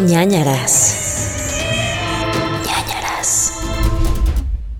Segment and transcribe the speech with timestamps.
[0.00, 1.36] ñañaras.
[2.66, 3.60] ñañaras.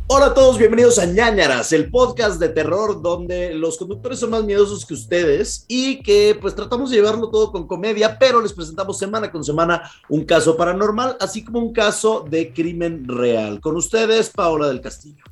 [0.08, 4.44] Hola a todos, bienvenidos a ñañaras, el podcast de terror donde los conductores son más
[4.44, 8.98] miedosos que ustedes y que pues tratamos de llevarlo todo con comedia, pero les presentamos
[8.98, 13.60] semana con semana un caso paranormal, así como un caso de crimen real.
[13.60, 15.22] Con ustedes, Paola del Castillo.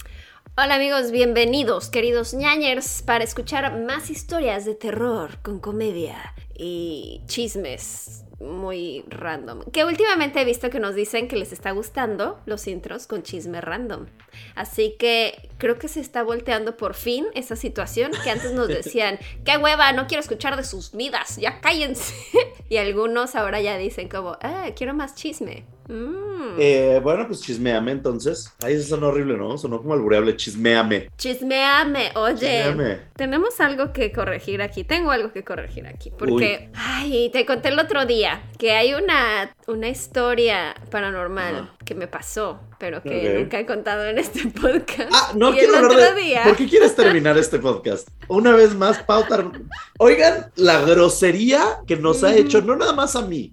[0.57, 8.25] Hola amigos, bienvenidos queridos ñañers para escuchar más historias de terror con comedia y chismes
[8.43, 9.63] muy random.
[9.73, 13.61] Que últimamente he visto que nos dicen que les está gustando los intros con chisme
[13.61, 14.07] random.
[14.55, 19.19] Así que creo que se está volteando por fin esa situación que antes nos decían,
[19.45, 22.15] qué hueva, no quiero escuchar de sus vidas, ya cállense.
[22.69, 25.65] y algunos ahora ya dicen como, ah, quiero más chisme.
[25.89, 26.57] Mm.
[26.59, 28.53] Eh, bueno, pues chismeame entonces.
[28.63, 29.57] Ahí eso sonó horrible, ¿no?
[29.59, 31.09] Sonó como albureable, chismeame.
[31.17, 32.65] Chismeame, oye.
[32.65, 32.99] Chismeame.
[33.17, 34.85] Tenemos algo que corregir aquí.
[34.85, 36.11] Tengo algo que corregir aquí.
[36.17, 41.77] Porque, ay, te conté el otro día que hay una, una historia paranormal Ajá.
[41.85, 45.09] que me pasó, pero que nunca he contado en este podcast.
[45.13, 46.21] Ah, no y quiero el otro de...
[46.21, 46.43] día.
[46.43, 48.09] ¿Por qué quieres terminar este podcast?
[48.27, 49.53] Una vez más, pauta...
[50.01, 53.53] Oigan, la grosería que nos ha hecho, no nada más a mí.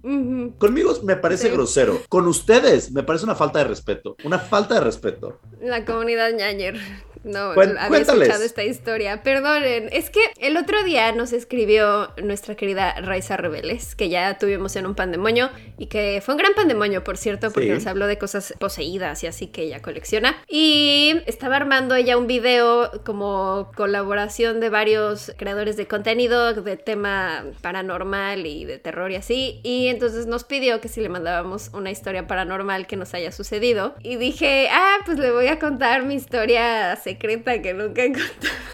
[0.58, 1.52] Conmigo me parece Sí.
[1.52, 2.00] grosero.
[2.08, 4.16] Con ustedes me parece una falta de respeto.
[4.24, 5.38] Una falta de respeto.
[5.62, 6.76] La comunidad ñañer.
[7.22, 8.22] No, Cuen- había cuéntales.
[8.22, 9.22] escuchado esta historia.
[9.22, 14.74] Perdonen, es que el otro día nos escribió nuestra querida Raiza Rebeles, que ya tuvimos
[14.76, 17.74] en un pandemonio y que fue un gran pandemonio, por cierto, porque Sí.
[17.74, 20.36] nos habló de cosas poseídas así que ella colecciona.
[20.48, 27.44] Y estaba armando ella un video como colaboración de varios creadores de contenido de tema
[27.60, 29.60] paranormal y de terror y así.
[29.62, 33.94] Y entonces nos pidió que si le mandábamos una historia paranormal que nos haya sucedido.
[34.02, 38.30] Y dije, ah, pues le voy a contar mi historia secreta que nunca he contado.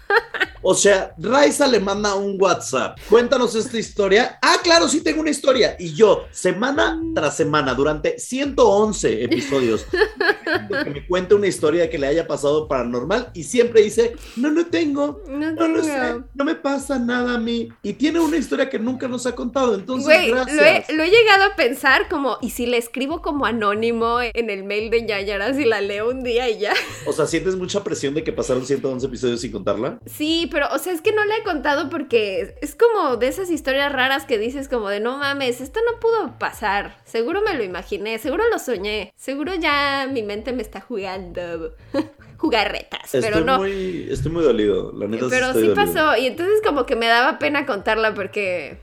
[0.69, 2.99] O sea, Raiza le manda un WhatsApp.
[3.07, 4.37] Cuéntanos esta historia.
[4.41, 5.77] Ah, claro, sí tengo una historia.
[5.79, 9.85] Y yo, semana tras semana, durante 111 episodios,
[10.83, 14.65] que me cuente una historia que le haya pasado paranormal y siempre dice, no, no
[14.67, 15.21] tengo.
[15.27, 17.69] No No lo sé, no me pasa nada a mí.
[17.83, 19.75] Y tiene una historia que nunca nos ha contado.
[19.75, 20.89] Entonces, Güey, lo gracias.
[20.89, 24.63] he, lo he llegado a pensar como, ¿y si le escribo como anónimo en el
[24.63, 26.73] mail de Yayaras y la leo un día y ya?
[27.05, 29.99] O sea, ¿sientes mucha presión de que pasaron 111 episodios sin contarla?
[30.05, 33.49] Sí, pero, o sea, es que no la he contado porque es como de esas
[33.49, 36.97] historias raras que dices como de, no mames, esto no pudo pasar.
[37.05, 41.75] Seguro me lo imaginé, seguro lo soñé, seguro ya mi mente me está jugando
[42.37, 43.57] jugarretas, Estoy, pero no.
[43.59, 45.27] muy, estoy muy dolido, la neta.
[45.29, 45.75] Pero sí dolido.
[45.75, 48.77] pasó y entonces como que me daba pena contarla porque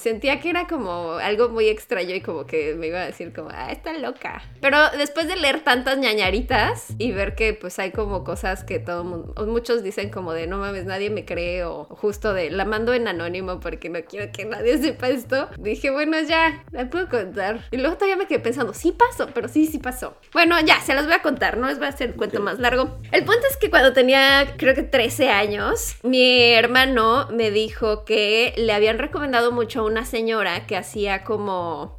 [0.00, 3.50] sentía que era como algo muy extraño y como que me iba a decir como,
[3.52, 4.42] ah, está loca.
[4.60, 9.04] Pero después de leer tantas ñañaritas y ver que pues hay como cosas que todo
[9.04, 12.94] mundo, muchos dicen como de no mames, nadie me cree o justo de la mando
[12.94, 17.64] en anónimo porque no quiero que nadie sepa esto, dije, bueno, ya, la puedo contar.
[17.70, 20.16] Y luego todavía me quedé pensando, sí pasó, pero sí, sí pasó.
[20.32, 22.58] Bueno, ya, se las voy a contar, no les voy a hacer el cuento más
[22.58, 22.98] largo.
[23.12, 28.54] El punto es que cuando tenía, creo que 13 años, mi hermano me dijo que
[28.56, 31.96] le habían recomendado mucho a una señora que hacía como...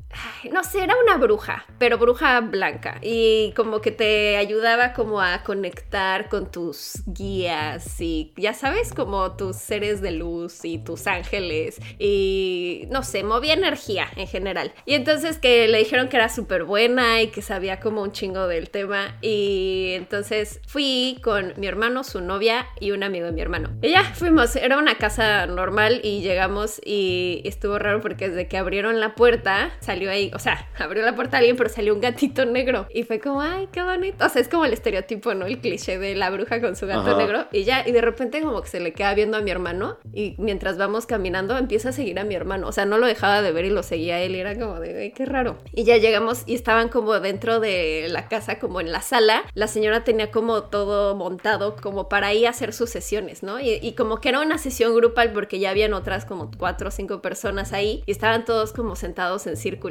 [0.51, 2.97] No sé, era una bruja, pero bruja blanca.
[3.01, 9.35] Y como que te ayudaba como a conectar con tus guías y ya sabes, como
[9.35, 11.79] tus seres de luz y tus ángeles.
[11.99, 14.73] Y no sé, movía energía en general.
[14.85, 18.47] Y entonces que le dijeron que era súper buena y que sabía como un chingo
[18.47, 19.17] del tema.
[19.21, 23.69] Y entonces fui con mi hermano, su novia y un amigo de mi hermano.
[23.81, 28.57] Y ya fuimos, era una casa normal y llegamos y estuvo raro porque desde que
[28.57, 29.71] abrieron la puerta
[30.01, 32.87] salió ahí, o sea, abrió la puerta alguien, pero salió un gatito negro.
[32.93, 34.25] Y fue como, ay, qué bonito.
[34.25, 35.45] O sea, es como el estereotipo, ¿no?
[35.45, 37.17] El cliché de la bruja con su gato Ajá.
[37.17, 37.45] negro.
[37.51, 40.35] Y ya, y de repente como que se le queda viendo a mi hermano y
[40.39, 42.67] mientras vamos caminando empieza a seguir a mi hermano.
[42.67, 44.79] O sea, no lo dejaba de ver y lo seguía a él y era como
[44.79, 45.57] de, "Ay, qué raro.
[45.73, 49.43] Y ya llegamos y estaban como dentro de la casa, como en la sala.
[49.53, 53.59] La señora tenía como todo montado como para ahí hacer sus sesiones, ¿no?
[53.59, 56.91] Y, y como que era una sesión grupal porque ya habían otras como cuatro o
[56.91, 59.90] cinco personas ahí y estaban todos como sentados en círculo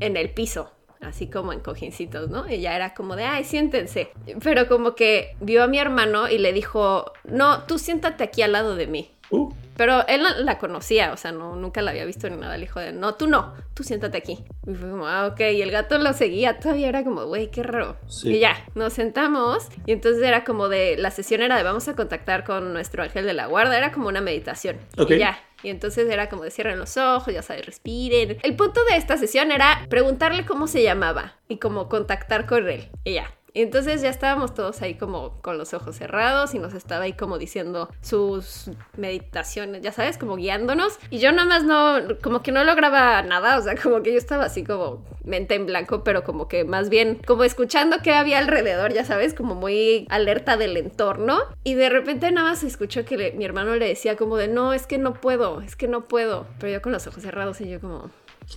[0.00, 0.70] En el piso.
[1.00, 2.48] Así como en cojincitos, ¿no?
[2.48, 4.12] Y ya era como de, ay, siéntense.
[4.42, 8.52] Pero como que vio a mi hermano y le dijo, no, tú siéntate aquí al
[8.52, 9.10] lado de mí.
[9.30, 12.56] Uh, Pero él la, la conocía, o sea, no, nunca la había visto ni nada.
[12.56, 14.44] Le dijo, de, no, tú no, tú siéntate aquí.
[14.64, 15.40] Y fue como, ah, ok.
[15.40, 17.96] Y el gato lo seguía, todavía era como, güey, qué raro.
[18.06, 18.34] Sí.
[18.34, 19.66] Y ya, nos sentamos.
[19.86, 23.24] Y entonces era como de, la sesión era de, vamos a contactar con nuestro ángel
[23.24, 23.76] de la guarda.
[23.76, 24.76] Era como una meditación.
[24.98, 25.12] Ok.
[25.12, 25.36] Y ya.
[25.62, 28.38] Y entonces era como de cierren los ojos, ya sabes, respiren.
[28.42, 32.88] El punto de esta sesión era preguntarle cómo se llamaba y como contactar con él.
[33.04, 33.30] Y ya.
[33.54, 37.38] Entonces ya estábamos todos ahí como con los ojos cerrados y nos estaba ahí como
[37.38, 40.98] diciendo sus meditaciones, ya sabes, como guiándonos.
[41.10, 44.18] Y yo nada más no, como que no lograba nada, o sea, como que yo
[44.18, 48.38] estaba así como mente en blanco, pero como que más bien como escuchando qué había
[48.38, 51.38] alrededor, ya sabes, como muy alerta del entorno.
[51.64, 54.86] Y de repente nada más escuchó que mi hermano le decía como de, no, es
[54.86, 56.46] que no puedo, es que no puedo.
[56.58, 58.10] Pero yo con los ojos cerrados y yo como,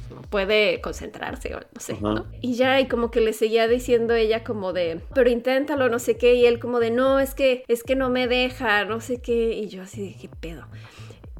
[0.09, 2.25] no puede concentrarse o no sé, ¿no?
[2.41, 6.17] Y ya, y como que le seguía diciendo ella como de, pero inténtalo, no sé
[6.17, 9.21] qué, y él como de, no, es que, es que no me deja, no sé
[9.21, 10.65] qué, y yo así de, ¿qué pedo?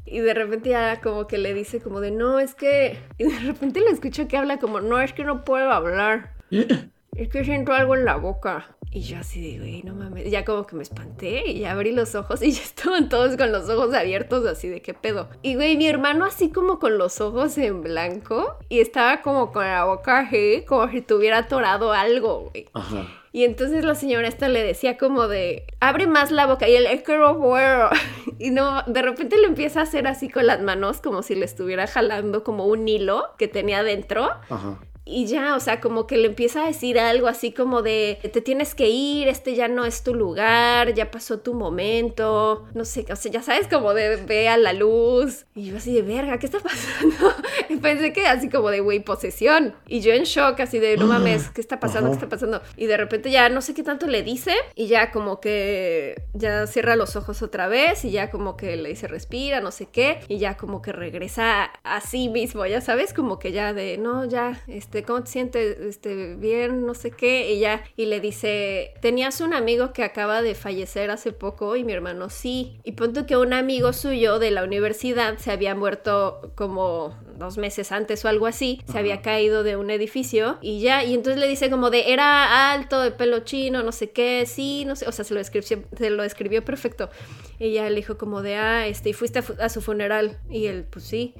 [0.04, 3.38] Y de repente ya como que le dice como de, no, es que, y de
[3.40, 6.32] repente le escucho que habla como, no, es que no puedo hablar.
[7.14, 8.76] Es que siento algo en la boca.
[8.90, 10.30] Y yo así de, güey, no mames.
[10.30, 13.68] Ya como que me espanté y abrí los ojos y ya estaban todos con los
[13.68, 15.28] ojos abiertos, así de qué pedo.
[15.42, 19.64] Y güey, mi hermano así como con los ojos en blanco y estaba como con
[19.64, 22.68] la boca así, como si tuviera atorado algo, güey.
[22.74, 23.06] Ajá.
[23.32, 26.68] Y entonces la señora esta le decía como de, abre más la boca.
[26.68, 27.16] Y él, es que.
[28.38, 31.46] Y no, de repente le empieza a hacer así con las manos, como si le
[31.46, 34.28] estuviera jalando como un hilo que tenía dentro.
[34.50, 38.18] Ajá y ya, o sea, como que le empieza a decir algo así como de,
[38.32, 42.84] te tienes que ir, este ya no es tu lugar, ya pasó tu momento, no
[42.84, 45.46] sé, o sea, ya sabes, como de, ve a la luz.
[45.54, 47.16] Y yo así de, verga, ¿qué está pasando?
[47.68, 49.74] Y pensé que así como de, güey, posesión.
[49.86, 52.10] Y yo en shock, así de, no mames, ¿qué está pasando?
[52.10, 52.60] ¿Qué está pasando?
[52.76, 56.66] Y de repente ya no sé qué tanto le dice y ya como que ya
[56.66, 60.20] cierra los ojos otra vez y ya como que le dice, respira, no sé qué,
[60.28, 64.24] y ya como que regresa a sí mismo, ya sabes, como que ya de, no,
[64.24, 65.78] ya, este este, ¿cómo te sientes?
[65.78, 67.52] Este, bien, no sé qué.
[67.52, 71.84] Y ya, y le dice, tenías un amigo que acaba de fallecer hace poco y
[71.84, 72.80] mi hermano sí.
[72.82, 77.92] Y punto que un amigo suyo de la universidad se había muerto como dos meses
[77.92, 81.48] antes o algo así, se había caído de un edificio y ya, y entonces le
[81.48, 85.12] dice como de, era alto, de pelo chino, no sé qué, sí, no sé, o
[85.12, 87.10] sea, se lo escribió, se lo escribió perfecto.
[87.58, 90.38] Y ella le dijo como de, ah, este, y fuiste a, su funeral.
[90.50, 91.34] Y él, pues sí.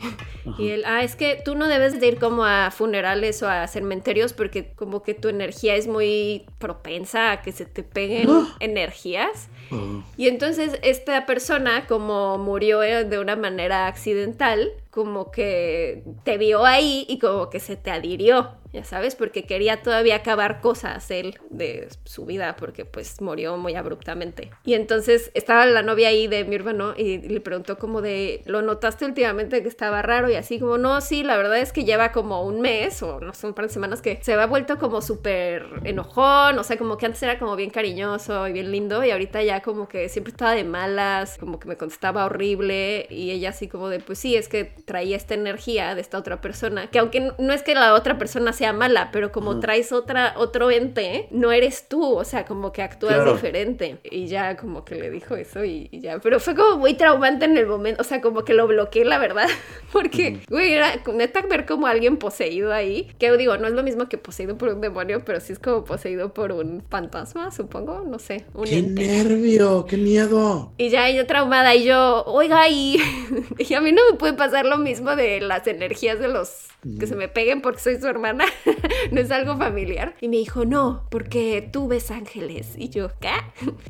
[0.59, 3.67] Y él, ah, es que tú no debes de ir como a funerales o a
[3.67, 8.29] cementerios porque como que tu energía es muy propensa a que se te peguen
[8.61, 9.49] energías.
[10.17, 16.65] Y entonces esta persona como murió eh, de una manera accidental, como que te vio
[16.65, 18.53] ahí y como que se te adhirió
[18.85, 24.51] sabes, porque quería todavía acabar cosas él de su vida, porque pues murió muy abruptamente.
[24.65, 28.63] Y entonces estaba la novia ahí de mi hermano y le preguntó como de, ¿lo
[28.63, 30.31] notaste últimamente que estaba raro?
[30.31, 33.33] Y así como, no, sí, la verdad es que lleva como un mes o no
[33.33, 36.97] sé, un par de semanas que se ha vuelto como súper enojón, o sea, como
[36.97, 40.31] que antes era como bien cariñoso y bien lindo y ahorita ya como que siempre
[40.31, 44.37] estaba de malas, como que me contestaba horrible y ella así como de, pues sí,
[44.37, 47.95] es que traía esta energía de esta otra persona, que aunque no es que la
[47.95, 52.45] otra persona sea mala, pero como traes otra, otro ente, no eres tú, o sea,
[52.45, 53.99] como que actúas diferente.
[54.05, 57.57] Y ya como que le dijo eso y, ya, pero fue como muy traumante en
[57.57, 59.49] el momento, o sea, como que lo bloqueé, la verdad,
[59.93, 64.09] porque, güey, era neta ver como alguien poseído ahí, que digo, no es lo mismo
[64.09, 68.19] que poseído por un demonio, pero sí es como poseído por un fantasma, supongo, no
[68.19, 68.45] sé.
[68.55, 69.87] Un ¡Qué nervio!
[69.87, 70.73] ¡Qué miedo!
[70.79, 72.99] Y ya yo traumada y yo, oiga, y,
[73.59, 76.69] y a mí no me puede pasar lo mismo de las energías de los
[76.99, 78.45] que se me peguen porque soy su hermana,
[79.11, 80.15] no es algo familiar.
[80.21, 82.75] Y me dijo, no, porque tú ves ángeles.
[82.77, 83.33] Y yo, ¿qué?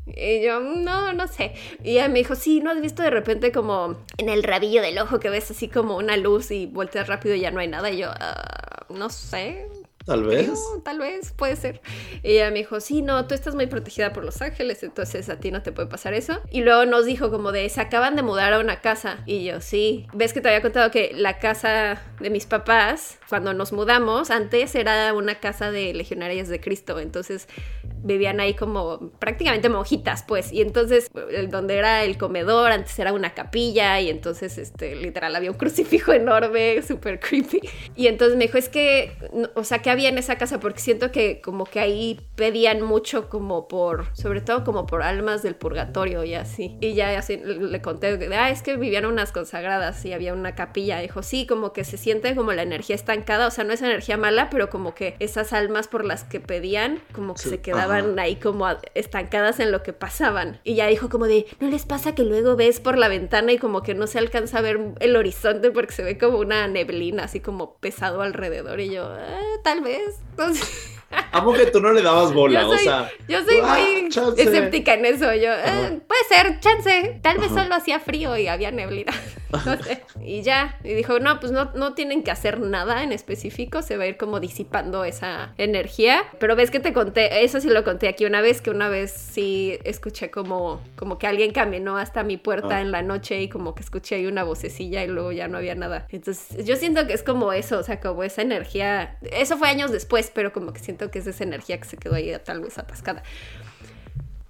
[0.07, 1.55] Y yo, no, no sé.
[1.83, 4.99] Y ella me dijo, sí, ¿no has visto de repente como en el rabillo del
[4.99, 7.91] ojo que ves así como una luz y volteas rápido y ya no hay nada?
[7.91, 9.69] Y yo, ah, no sé,
[10.07, 10.65] Tal vez.
[10.85, 11.81] tal vez, puede ser.
[12.23, 15.41] Y ella me dijo, sí, no, tú estás muy protegida por los ángeles, entonces a
[15.41, 16.41] ti no te puede pasar eso.
[16.49, 19.19] Y luego nos dijo como de, se acaban de mudar a una casa.
[19.27, 20.07] Y yo, sí.
[20.15, 24.77] ¿Ves que te había contado que la casa de mis papás, cuando nos mudamos, antes
[24.77, 27.49] era una casa de legionarias de Cristo, entonces
[27.83, 30.53] vivían ahí como prácticamente monjitas, pues.
[30.53, 31.11] Y entonces,
[31.49, 36.13] donde era el comedor, antes era una capilla y entonces, este, literal, había un crucifijo
[36.13, 37.61] enorme, súper creepy.
[37.97, 39.17] Y entonces me dijo, es que,
[39.57, 43.31] o sea, que había en esa casa porque siento que como que ahí pedían mucho
[43.31, 46.77] como por, sobre todo como por almas del purgatorio y así.
[46.83, 51.01] Y ya así le conté, ah, es que vivían unas consagradas y había una capilla.
[51.01, 54.19] Dijo, sí, como que se siente como la energía estancada, o sea, no es energía
[54.19, 58.37] mala, pero como que esas almas por las que pedían, como que se quedaban ahí
[58.37, 60.61] como estancadas en lo que pasaban.
[60.63, 63.59] Y ya dijo como de, ¿no les pasa que luego ves por la ventana y
[63.59, 67.25] como que no se alcanza a ver el horizonte porque se ve como una neblina
[67.25, 68.79] así como pesado alrededor?
[68.81, 70.17] Y yo, ah, tal vez.
[70.31, 70.96] Entonces...
[71.33, 73.11] Amo que tú no le dabas bola, o sea.
[73.29, 74.43] Yo soy ah, muy chance.
[74.43, 75.33] escéptica en eso.
[75.35, 77.21] Yo, eh, puede ser, chance.
[77.23, 77.63] Tal vez Ajá.
[77.65, 79.13] solo hacía frío y había neblina.
[79.65, 80.03] No sé.
[80.23, 80.77] Y ya.
[80.83, 83.81] Y dijo, no, pues no, no tienen que hacer nada en específico.
[83.81, 86.25] Se va a ir como disipando esa energía.
[86.41, 89.13] Pero ves que te conté, eso sí lo conté aquí una vez, que una vez
[89.13, 92.81] sí escuché como, como que alguien caminó hasta mi puerta Ah.
[92.81, 95.75] en la noche y como que escuché ahí una vocecilla y luego ya no había
[95.77, 96.07] nada.
[96.11, 99.17] Entonces yo siento que es como eso, o sea, como esa energía.
[99.31, 102.15] Eso fue años después, pero como que siento que es esa energía que se quedó
[102.15, 103.23] ahí tal vez atascada.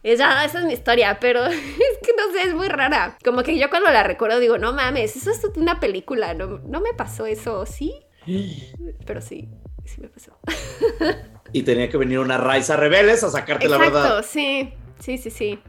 [0.02, 3.18] Esa es mi historia, pero es que no sé, es muy rara.
[3.24, 6.80] Como que yo cuando la recuerdo digo, no mames, eso es una película, no, no
[6.80, 7.92] me pasó eso, ¿sí?
[9.06, 9.48] Pero sí,
[9.84, 10.38] sí me pasó.
[11.52, 14.24] Y tenía que venir una Raiza Rebeldes a sacarte la Exacto, verdad.
[14.28, 15.60] sí, sí, sí, sí.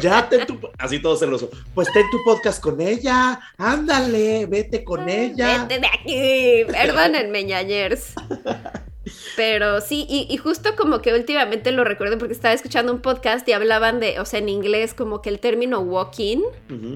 [0.00, 0.58] Ya ten tu.
[0.78, 1.50] Así todo celoso.
[1.74, 3.40] Pues ten tu podcast con ella.
[3.56, 5.64] Ándale, vete con ella.
[5.66, 8.14] Vete de aquí, perdónenme, ñañers.
[9.36, 13.48] Pero sí, y, y justo como que últimamente lo recuerdo porque estaba escuchando un podcast
[13.48, 16.42] y hablaban de, o sea, en inglés como que el término walk-in.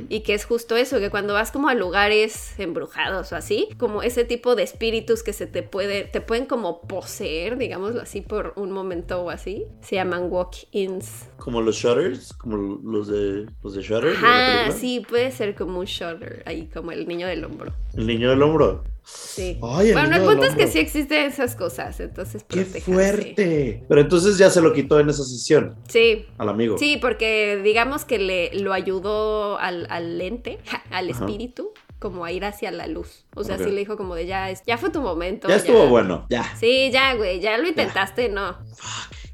[0.09, 4.03] Y que es justo eso, que cuando vas como a lugares embrujados o así, como
[4.03, 8.53] ese tipo de espíritus que se te puede, te pueden como poseer, digámoslo así, por
[8.57, 11.29] un momento o así, se llaman walk-ins.
[11.39, 14.15] Como los Shutters, como los de los de Shutter.
[14.15, 14.71] película.
[14.73, 17.73] sí, puede ser como un shoulder, ahí como el niño del hombro.
[17.97, 18.85] El niño del hombro.
[19.05, 19.59] Sí.
[19.63, 22.81] Ay, el bueno, el punto es que sí existen esas cosas, entonces ¡Qué protéjanse.
[22.93, 23.85] fuerte!
[23.87, 26.25] Pero entonces ya se lo quitó en esa sesión Sí.
[26.39, 26.79] al amigo.
[26.79, 30.59] Sí, porque digamos que le lo ayudó al, al lente,
[30.91, 31.19] al Ajá.
[31.27, 33.27] espíritu, como a ir hacia la luz.
[33.35, 35.49] O sea, sí le dijo como de ya, es- ya fue tu momento.
[35.49, 36.57] Ya estuvo bueno, ya.
[36.59, 38.57] Sí, ya, güey, ya lo intentaste, no.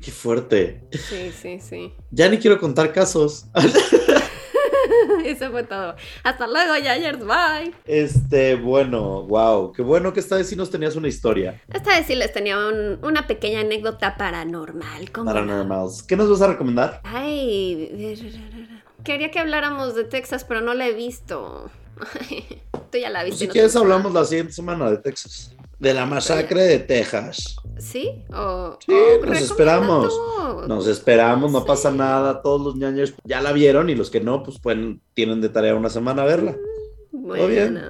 [0.00, 0.82] Qué fuerte.
[0.92, 1.92] Sí, sí, sí.
[2.10, 3.46] Ya ni quiero contar casos.
[5.24, 5.94] Eso fue todo.
[6.22, 7.72] Hasta luego, Yayers, bye.
[7.86, 9.72] Este, bueno, wow.
[9.72, 11.60] Qué bueno que esta vez sí nos tenías una historia.
[11.72, 15.10] Esta vez sí les tenía un- una pequeña anécdota paranormal.
[15.12, 16.02] Paranormals.
[16.02, 17.00] ¿Qué nos vas a recomendar?
[17.04, 18.16] Ay,
[19.04, 21.70] quería que habláramos de Texas, pero no la he visto.
[22.90, 23.38] Tú ya la Pues viste.
[23.44, 25.54] si no quieres hablamos la siguiente semana de Texas.
[25.80, 27.56] De la masacre de Texas.
[27.78, 28.22] ¿Sí?
[28.32, 30.20] O, Sí, o nos esperamos.
[30.68, 31.66] Nos esperamos, no Sí.
[31.66, 32.42] pasa nada.
[32.42, 35.74] Todos los ñaños ya la vieron y los que no, pues pueden, tienen de tarea
[35.74, 36.54] una semana verla.
[37.12, 37.80] Bueno, bien.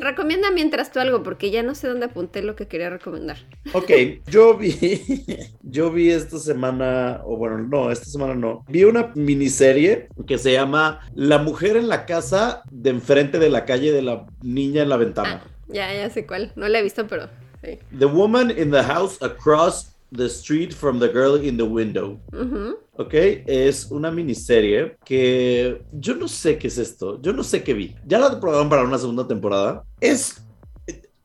[0.00, 3.36] recomienda mientras tú algo, porque ya no sé dónde apunté lo que quería recomendar.
[3.72, 3.90] Ok,
[4.30, 4.76] yo vi,
[5.62, 10.52] yo vi esta semana, o bueno, no, esta semana no, vi una miniserie que se
[10.52, 14.88] llama La mujer en la casa de enfrente de la calle de la niña en
[14.88, 15.42] la ventana.
[15.44, 16.52] Ah, ya, ya sé cuál.
[16.56, 17.28] No la he visto, pero
[17.62, 17.78] sí.
[17.98, 22.18] The woman in the house across the street from the girl in the window.
[22.32, 22.78] Ujú.
[22.96, 23.14] Ok,
[23.46, 27.96] es una miniserie que yo no sé qué es esto, yo no sé qué vi.
[28.06, 29.84] Ya la probaron para una segunda temporada.
[30.00, 30.42] Es...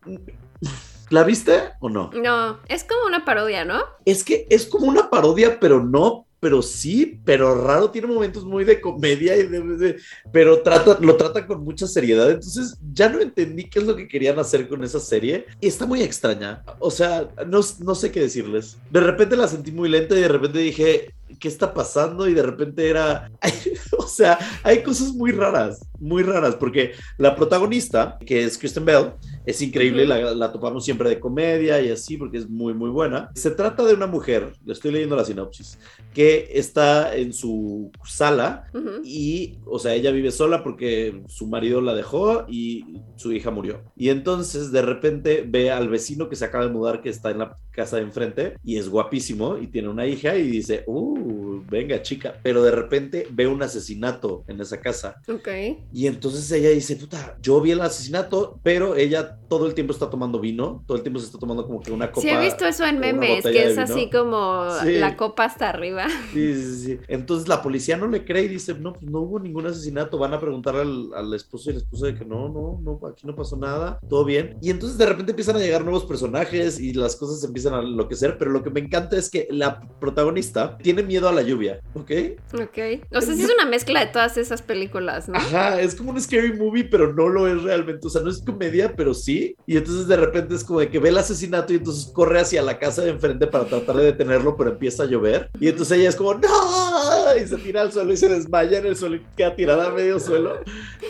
[1.10, 2.12] ¿La viste o no?
[2.13, 3.81] No, es como una parodia, ¿no?
[4.05, 8.63] Es que es como una parodia, pero no, pero sí, pero raro, tiene momentos muy
[8.63, 9.98] de comedia, y de-
[10.31, 14.08] pero trata, lo trata con mucha seriedad, entonces ya no entendí qué es lo que
[14.08, 18.22] querían hacer con esa serie, y está muy extraña, o sea, no, no sé qué
[18.22, 18.77] decirles.
[18.89, 22.27] De repente la sentí muy lenta y de repente dije, ¿qué está pasando?
[22.27, 23.31] Y de repente era,
[23.98, 29.12] o sea, hay cosas muy raras, muy raras, porque la protagonista, que es Kristen Bell,
[29.46, 33.29] es increíble, la, la topamos siempre de comedia y así, porque es muy, muy buena.
[33.36, 35.79] Se trata de una mujer, le estoy leyendo la sinopsis,
[36.13, 38.68] que está en su sala
[39.03, 43.82] y, o sea, ella vive sola porque su marido la dejó y su hija murió.
[43.96, 47.39] Y entonces de repente ve al vecino que se acaba de mudar, que está en
[47.39, 52.01] la casa de enfrente y es guapísimo y tiene una hija y dice, uh, venga
[52.01, 55.15] chica, pero de repente ve un asesinato en esa casa.
[55.27, 55.48] Ok.
[55.91, 60.10] Y entonces ella dice, puta, yo vi el asesinato, pero ella todo el tiempo está
[60.10, 62.22] tomando vino, todo el tiempo se está tomando como que una copa.
[62.22, 64.93] Sí, he visto eso en memes, que es así como Sí.
[64.98, 66.08] la copa hasta arriba.
[66.34, 67.00] Sí, sí, sí.
[67.08, 70.17] Entonces la policía no le cree y dice, no, pues no hubo ningún asesinato.
[70.19, 73.25] Van a preguntarle al, al esposo y el esposo de que no, no, no, aquí
[73.25, 74.58] no pasó nada, todo bien.
[74.62, 78.38] Y entonces de repente empiezan a llegar nuevos personajes y las cosas empiezan a enloquecer,
[78.38, 82.12] pero lo que me encanta es que la protagonista tiene miedo a la lluvia, ¿ok?
[82.53, 82.77] Ok.
[83.15, 85.38] O sea, sí es una mezcla de todas esas películas, ¿no?
[85.38, 88.08] Ajá, es como un scary movie, pero no lo es realmente.
[88.08, 89.56] O sea, no es comedia, pero sí.
[89.66, 92.80] Y entonces de repente es como que ve el asesinato y entonces corre hacia la
[92.80, 95.50] casa de enfrente para tratar de detenerlo, pero empieza a llover.
[95.60, 96.88] Y entonces ella es como, ¡No!
[96.91, 99.88] Nada y se tira al suelo y se desmaya en el suelo y queda tirada
[99.88, 100.60] a medio suelo.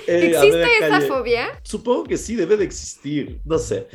[0.07, 1.48] eh, ¿Existe esa fobia?
[1.63, 3.39] Supongo que sí, debe de existir.
[3.45, 3.88] No sé.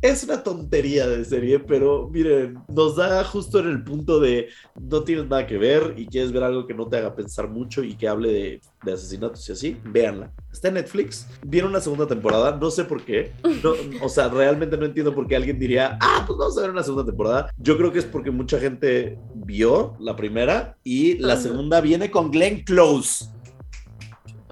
[0.00, 5.04] Es una tontería de serie, pero miren, nos da justo en el punto de no
[5.04, 7.96] tienes nada que ver y quieres ver algo que no te haga pensar mucho y
[7.96, 10.32] que hable de, de asesinatos y así, véanla.
[10.52, 13.32] Está en Netflix, viene una segunda temporada, no sé por qué.
[13.62, 16.70] No, o sea, realmente no entiendo por qué alguien diría, ah, pues vamos a ver
[16.70, 17.50] una segunda temporada.
[17.56, 22.30] Yo creo que es porque mucha gente vio la primera y la segunda viene con
[22.30, 23.31] Glenn Close.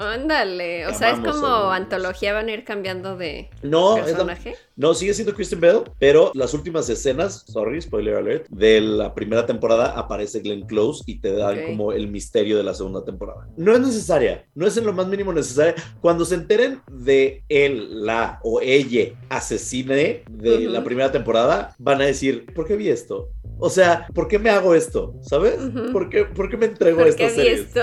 [0.00, 4.54] Ándale, o sea, es como antología, van a ir cambiando de No, es la- personaje.
[4.76, 9.44] No, sigue siendo Kristen Bell, pero las últimas escenas, sorry, spoiler alert, de la primera
[9.44, 13.46] temporada aparece Glenn Close y te dan como el misterio de la segunda temporada.
[13.58, 15.74] No es necesaria, no es en lo más mínimo necesaria.
[16.00, 22.06] Cuando se enteren de él, la o ella asesine de la primera temporada, van a
[22.06, 23.28] decir, ¿por qué vi esto?
[23.60, 25.14] O sea, ¿por qué me hago esto?
[25.22, 25.58] ¿Sabes?
[25.92, 27.60] ¿Por, qué, ¿Por qué me entrego a ¿Por qué estas series?
[27.60, 27.80] esto?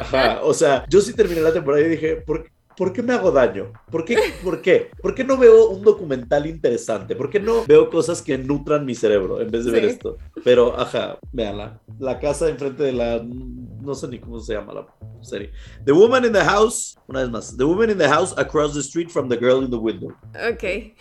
[0.00, 3.30] Ajá, o sea, yo sí terminé la temporada y dije, ¿por, ¿por qué me hago
[3.30, 3.72] daño?
[3.90, 4.18] ¿Por qué?
[4.42, 4.90] ¿Por qué?
[5.00, 7.14] ¿Por qué no veo un documental interesante?
[7.14, 10.16] ¿Por qué no veo cosas que nutran mi cerebro en vez de ver esto?
[10.42, 11.80] Pero, ajá, véanla.
[11.98, 13.22] La casa enfrente de la...
[13.22, 14.86] No sé ni cómo se llama la
[15.22, 15.52] serie.
[15.84, 17.56] The Woman in the House, una vez más.
[17.56, 20.10] The Woman in the House across the street from the girl in the window.
[20.34, 20.94] Ok.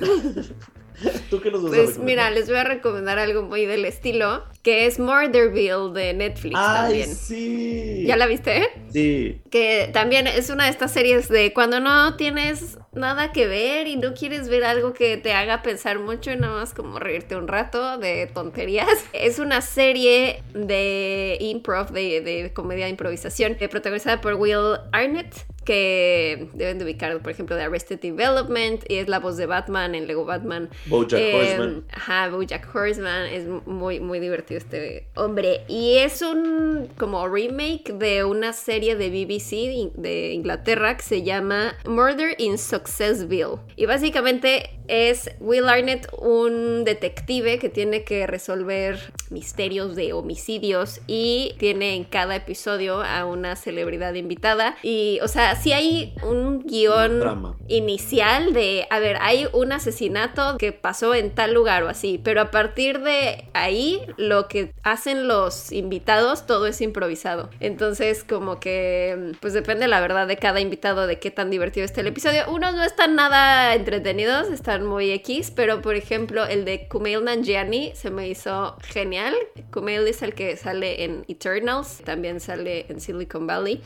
[1.30, 4.44] ¿Tú qué nos vas a Pues mira, les voy a recomendar algo muy del estilo,
[4.62, 7.14] que es Murderville de Netflix ¡Ay, también.
[7.14, 8.04] sí!
[8.06, 8.68] ¿Ya la viste?
[8.92, 9.40] Sí.
[9.50, 13.96] Que también es una de estas series de cuando no tienes nada que ver y
[13.96, 17.48] no quieres ver algo que te haga pensar mucho y nada más como reírte un
[17.48, 18.86] rato de tonterías.
[19.12, 25.34] Es una serie de improv, de, de comedia de improvisación, eh, protagonizada por Will Arnett
[25.64, 29.94] que deben de ubicar, por ejemplo, de Arrested Development, y es la voz de Batman
[29.94, 30.68] en Lego Batman.
[30.86, 31.84] Bojack Eh, Horseman.
[31.92, 33.26] Ajá, Bojack Horseman.
[33.26, 35.62] Es muy, muy divertido este hombre.
[35.68, 41.74] Y es un como remake de una serie de BBC de Inglaterra que se llama
[41.86, 43.56] Murder in Successville.
[43.76, 51.54] Y básicamente es Will Arnett, un detective que tiene que resolver misterios de homicidios y
[51.58, 54.76] tiene en cada episodio a una celebridad invitada.
[54.82, 60.72] Y, o sea, sí hay un guion inicial de, a ver, hay un asesinato que
[60.72, 65.72] pasó en tal lugar o así, pero a partir de ahí lo que hacen los
[65.72, 67.50] invitados todo es improvisado.
[67.60, 72.00] Entonces como que pues depende la verdad de cada invitado de qué tan divertido esté
[72.00, 72.42] el episodio.
[72.50, 77.92] Unos no están nada entretenidos, están muy X, pero por ejemplo el de Kumail Nanjiani
[77.94, 79.34] se me hizo genial.
[79.72, 83.80] Kumail es el que sale en Eternals, también sale en Silicon Valley.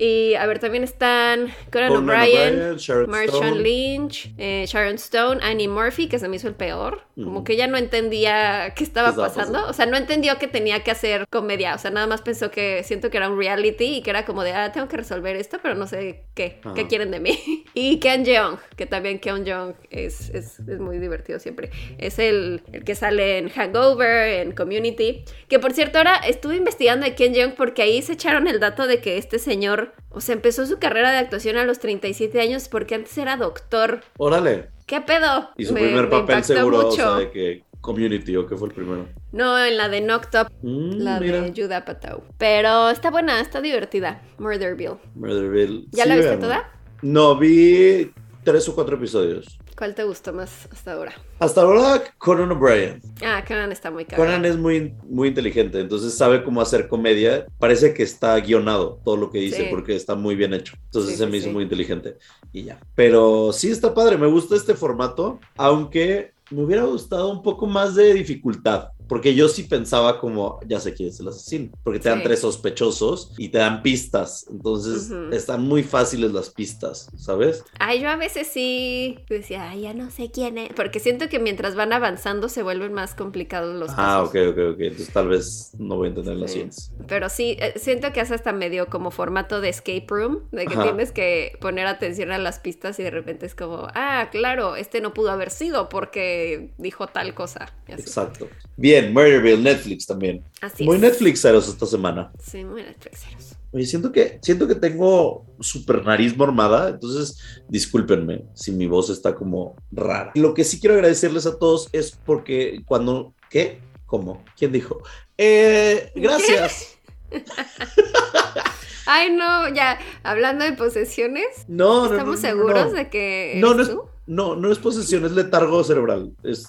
[0.00, 2.76] Y a ver, también están Conan O'Brien,
[3.08, 3.62] Marshawn.
[3.62, 7.02] Lynch, eh, Sharon Stone, Annie Murphy, que se me hizo el peor.
[7.16, 7.44] Como Ujú.
[7.44, 9.52] que ella no entendía qué estaba, ¿Qué estaba pasando.
[9.54, 9.70] pasando?
[9.70, 11.74] O sea, no entendió que tenía que hacer comedia.
[11.74, 14.44] O sea, nada más pensó que siento que era un reality y que era como
[14.44, 16.74] de, ah, tengo que resolver esto, pero no sé qué, Ajá.
[16.74, 17.64] qué quieren de mí.
[17.74, 21.70] y Ken Jeong, que también Ken Jeong es, es, es muy divertido siempre.
[21.98, 25.24] Es el, el que sale en Hangover, en Community.
[25.48, 28.86] Que por cierto, ahora estuve investigando de Ken Jeong porque ahí se echaron el dato
[28.86, 32.68] de que este señor, o sea, empezó su carrera de actuación a los 37 años
[32.68, 34.00] porque antes era doctor.
[34.16, 34.68] Órale.
[34.86, 35.50] ¿Qué pedo?
[35.56, 38.68] Y su Me- primer me papel seguro, o sea, de que Community o que fue
[38.68, 39.06] el primero.
[39.32, 42.22] No, en la de Knocked Up, Mm, la mira, de Judah Apatow.
[42.38, 44.22] Pero está buena, está divertida.
[44.38, 44.96] Murderville.
[45.14, 45.86] Murderville.
[45.92, 46.72] ¿Ya Sí, la viste toda?
[47.02, 48.10] No, vi
[48.42, 49.58] tres o cuatro episodios.
[49.78, 51.12] ¿Cuál te gustó más hasta ahora?
[51.38, 53.00] Hasta ahora, Conan O'Brien.
[53.24, 54.20] Ah, Conan está muy caro.
[54.20, 57.46] Conan es muy, muy inteligente, entonces sabe cómo hacer comedia.
[57.60, 59.66] Parece que está guionado todo lo que dice Sí.
[59.70, 60.74] porque está muy bien hecho.
[60.86, 62.18] Entonces Sí, se sí, me hizo muy inteligente
[62.52, 62.80] y ya.
[62.96, 67.94] Pero sí está padre, me gusta este formato, aunque me hubiera gustado un poco más
[67.94, 68.88] de dificultad.
[69.08, 72.24] Porque yo sí pensaba como, ya sé quién es el asesino, porque te dan Sí.
[72.24, 75.32] tres sospechosos y te dan pistas, entonces Ujú.
[75.34, 77.64] están muy fáciles las pistas, ¿sabes?
[77.80, 80.68] Ay, yo a veces sí decía, ay, ya no sé quién es.
[80.74, 84.28] Porque siento que mientras van avanzando se vuelven más complicados los Ah, casos.
[84.28, 86.54] ok, ok, ok, entonces tal vez no voy a entender las Sí.
[86.54, 86.92] siguientes.
[87.08, 90.74] Pero sí, eh, siento que hace hasta medio como formato de escape room, de que
[90.74, 90.82] Ajá.
[90.82, 95.00] tienes que poner atención a las pistas y de repente es como, ah, claro, este
[95.00, 97.72] no pudo haber sido porque dijo tal cosa.
[97.86, 98.48] Exacto.
[98.76, 100.44] Bien, Murderville, Netflix también.
[100.60, 101.02] Así Muy es.
[101.02, 102.32] Netflixeros esta semana.
[102.42, 103.54] Sí, muy Netflixeros.
[103.70, 109.34] Oye, siento que, siento que tengo super nariz mormada, entonces discúlpenme si mi voz está
[109.34, 110.32] como rara.
[110.34, 113.34] Lo que sí quiero agradecerles a todos es porque cuando...
[113.50, 113.80] ¿Qué?
[114.06, 114.42] ¿Cómo?
[114.56, 115.02] ¿Quién dijo?
[115.36, 116.98] Eh, gracias.
[119.06, 123.82] Ay, no, ya, hablando de posesiones, No, ¿estamos no, no, seguros de que No, no
[123.82, 123.90] es,
[124.26, 126.32] no, no es posesión, es letargo cerebral.
[126.42, 126.68] Es,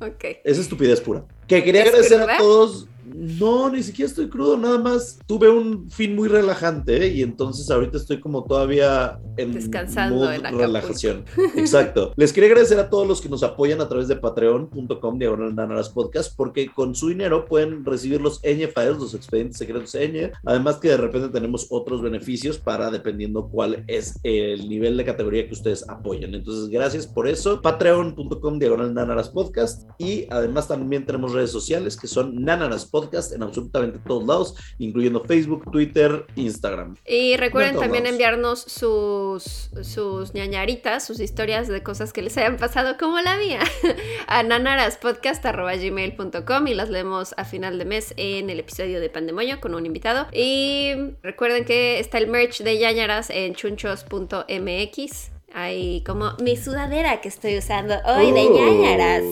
[0.00, 0.24] Ok.
[0.44, 1.24] es estupidez pura.
[1.46, 2.34] Que quería ¿Es agradecer cruda?
[2.34, 2.86] a todos.
[3.14, 7.08] No, ni siquiera estoy crudo, nada más tuve un fin muy relajante ¿eh?
[7.14, 10.58] y entonces ahorita estoy como todavía en Descansando en Acapulco.
[10.66, 11.24] relajación.
[11.56, 12.12] Exacto.
[12.16, 15.88] Les quería agradecer a todos los que nos apoyan a través de patreon.com diagonal Nanaras
[15.88, 20.76] podcast porque con su dinero pueden recibir los ñ files, los expedientes secretos ñ, además
[20.76, 25.54] que de repente tenemos otros beneficios para dependiendo cuál es el nivel de categoría que
[25.54, 26.34] ustedes apoyan.
[26.34, 27.60] Entonces, gracias por eso.
[27.62, 32.99] Patreon.com diagonal Nanaras podcast y además también tenemos redes sociales que son Nanaras podcast
[33.32, 36.96] en absolutamente todos lados, incluyendo Facebook, Twitter, Instagram.
[37.06, 38.14] Y recuerden también lados.
[38.14, 43.60] enviarnos sus, sus ñañaritas, sus historias de cosas que les hayan pasado como la mía
[44.26, 49.74] a nanaraspodcast.gmail.com y las leemos a final de mes en el episodio de Pandemonio con
[49.74, 50.26] un invitado.
[50.32, 55.39] Y recuerden que está el merch de ñañaras en chunchos.mx.
[55.52, 59.22] Hay como mi sudadera que estoy usando hoy de Oh, ñañaras.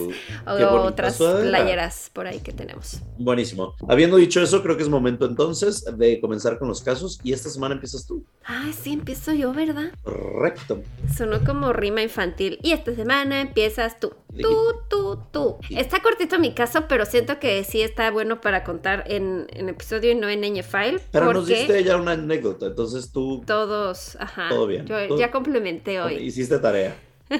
[0.57, 1.49] qué O otras sudadera.
[1.59, 2.99] playeras por ahí que tenemos.
[3.17, 3.75] Buenísimo.
[3.87, 7.49] Habiendo dicho eso, creo que es momento entonces de comenzar con los casos y esta
[7.49, 8.23] semana empiezas tú.
[8.43, 9.91] Ay, sí, empiezo yo, ¿verdad?
[10.03, 10.81] Correcto.
[11.15, 12.59] Sonó como rima infantil.
[12.63, 14.11] Y esta semana empiezas tú.
[14.41, 15.57] Tú, tú, tú.
[15.71, 20.11] Está cortito mi caso, pero siento que sí está bueno para contar en, en episodio
[20.11, 20.99] y no en ñ file.
[21.11, 24.49] Pero nos diste ya una anécdota, entonces tú todos, ajá.
[24.49, 24.85] Todo bien.
[24.85, 26.15] Yo Todo- ya complementé hoy.
[26.15, 26.95] hiciste tarea.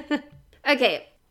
[0.72, 0.82] Ok,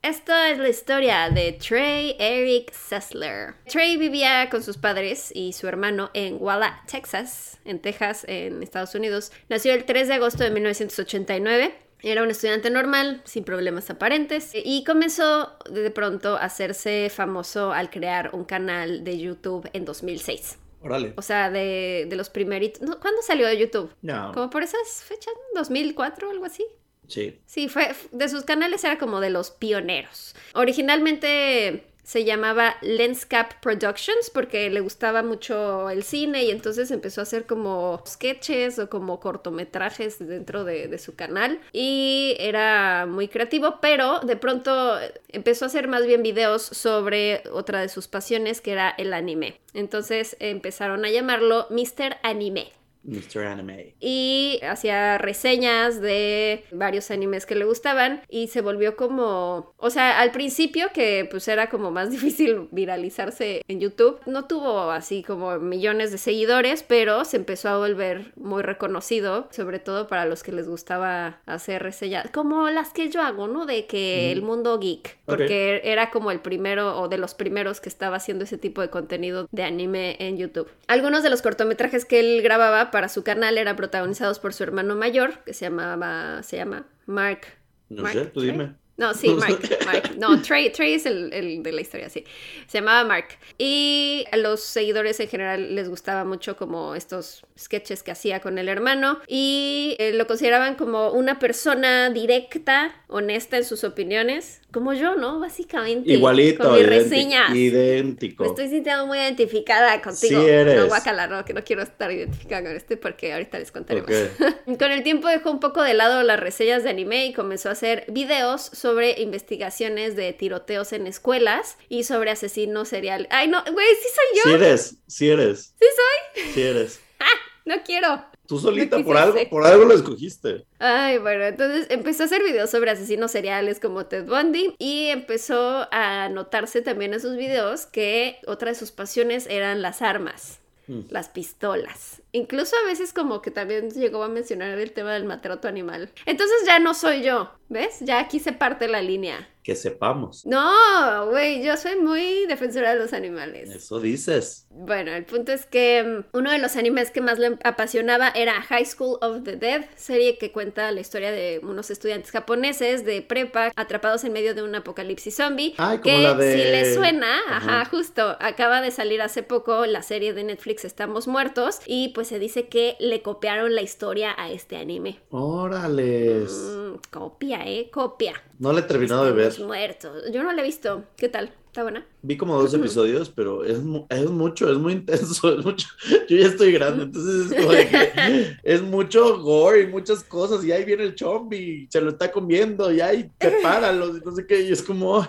[0.02, 3.54] esto es la historia de Trey Eric Sessler.
[3.70, 8.94] Trey vivía con sus padres y su hermano en Walla, Texas, en Texas, en Estados
[8.94, 9.30] Unidos.
[9.48, 11.74] Nació el 3 de agosto de 1989.
[12.02, 17.90] Era un estudiante normal, sin problemas aparentes, y comenzó de pronto a hacerse famoso al
[17.90, 20.58] crear un canal de YouTube en 2006.
[20.80, 21.12] Órale.
[21.16, 22.80] O sea, de, de los primeritos...
[22.96, 23.92] ¿Cuándo salió de YouTube?
[24.00, 24.32] No.
[24.32, 26.64] Como por esas fechas, 2004 o algo así.
[27.08, 27.40] Sí.
[27.46, 30.36] Sí, fue de sus canales era como de los pioneros.
[30.54, 37.24] Originalmente se llamaba Lenscap Productions porque le gustaba mucho el cine y entonces empezó a
[37.24, 43.74] hacer como sketches o como cortometrajes dentro de, de su canal y era muy creativo,
[43.82, 48.72] pero de pronto empezó a hacer más bien videos sobre otra de sus pasiones que
[48.72, 49.60] era el anime.
[49.74, 52.16] Entonces empezaron a llamarlo Mr.
[52.22, 52.72] Anime
[53.08, 53.46] Mr.
[53.46, 53.94] Anime.
[54.00, 60.20] y hacía reseñas de varios animes que le gustaban y se volvió como, o sea,
[60.20, 65.58] al principio que pues era como más difícil viralizarse en YouTube, no tuvo así como
[65.58, 70.52] millones de seguidores, pero se empezó a volver muy reconocido, sobre todo para los que
[70.52, 73.66] les gustaba hacer reseñas, como las que yo hago, ¿no?
[73.66, 77.88] De que el mundo geek, porque era como el primero o de los primeros que
[77.88, 80.68] estaba haciendo ese tipo de contenido de anime en YouTube.
[80.86, 84.96] Algunos de los cortometrajes que él grababa para su canal eran protagonizados por su hermano
[84.96, 87.42] mayor, que se llamaba, se llama Mark.
[87.88, 88.50] No Mark sé, tú Trey.
[88.52, 88.74] dime.
[88.96, 90.16] No, sí, Mark, Mark.
[90.18, 92.24] No, Trey, Trey es el, el de la historia, sí.
[92.66, 93.28] Se llamaba Mark.
[93.56, 98.58] Y a los seguidores en general les gustaba mucho como estos sketches que hacía con
[98.58, 99.20] el hermano.
[99.28, 104.62] Y eh, lo consideraban como una persona directa, honesta en sus opiniones.
[104.70, 105.40] Como yo, ¿no?
[105.40, 106.12] Básicamente.
[106.12, 107.54] Igualito, Con mis reseñas.
[107.54, 108.42] idéntico.
[108.44, 110.42] Me estoy sintiendo muy identificada contigo.
[110.42, 110.76] Sí eres.
[110.76, 114.10] No, guacala, no, que no quiero estar identificada con este porque ahorita les contaré Ok.
[114.38, 114.54] más.
[114.78, 117.72] con el tiempo dejó un poco de lado las reseñas de anime y comenzó a
[117.72, 123.26] hacer videos sobre investigaciones de tiroteos en escuelas y sobre asesinos seriales.
[123.30, 124.42] Ay, no, güey, sí soy yo.
[124.58, 125.74] Sí eres, sí eres.
[125.80, 126.52] Sí soy.
[126.52, 127.00] Sí eres.
[127.64, 128.24] No quiero.
[128.48, 130.64] Tú solita, por algo, por algo lo escogiste.
[130.78, 135.86] Ay, bueno, entonces empezó a hacer videos sobre asesinos seriales como Ted Bundy y empezó
[135.92, 140.60] a notarse también en sus videos que otra de sus pasiones eran las armas.
[140.88, 141.00] Mm.
[141.10, 142.22] las pistolas.
[142.32, 146.10] Incluso a veces como que también llegó a mencionar el tema del maltrato animal.
[146.26, 147.98] Entonces ya no soy yo, ¿ves?
[148.00, 149.48] Ya aquí se parte la línea.
[149.62, 150.46] Que sepamos.
[150.46, 153.68] No, güey, yo soy muy defensora de los animales.
[153.68, 154.66] Eso dices.
[154.70, 158.62] Bueno, el punto es que mm, uno de los animes que más le apasionaba era
[158.62, 163.20] High School of the Dead, serie que cuenta la historia de unos estudiantes japoneses de
[163.20, 165.74] prepa atrapados en medio de un apocalipsis zombie.
[165.76, 167.90] Ay, como que la de- si les suena, ajá, Ajá.
[167.90, 172.40] justo, acaba de salir hace poco la serie de Netflix Estamos Muertos y pues se
[172.40, 175.20] dice que le copiaron la historia a este anime.
[175.30, 176.50] Órales.
[176.52, 178.32] Mm, copia, eh, copia.
[178.58, 179.46] No le he terminado de ver.
[179.50, 180.24] Estamos muertos.
[180.32, 181.04] Yo no la he visto.
[181.16, 181.52] ¿Qué tal?
[181.66, 182.04] ¿Está buena?
[182.22, 183.78] Vi como dos episodios, pero es,
[184.08, 185.86] es mucho, es muy intenso, es mucho.
[186.28, 190.64] Yo ya estoy grande, entonces es como de que es mucho gore y muchas cosas,
[190.64, 194.44] y ahí viene el zombie, se lo está comiendo, y ahí prepáralos, y no sé
[194.44, 195.24] qué, y es como,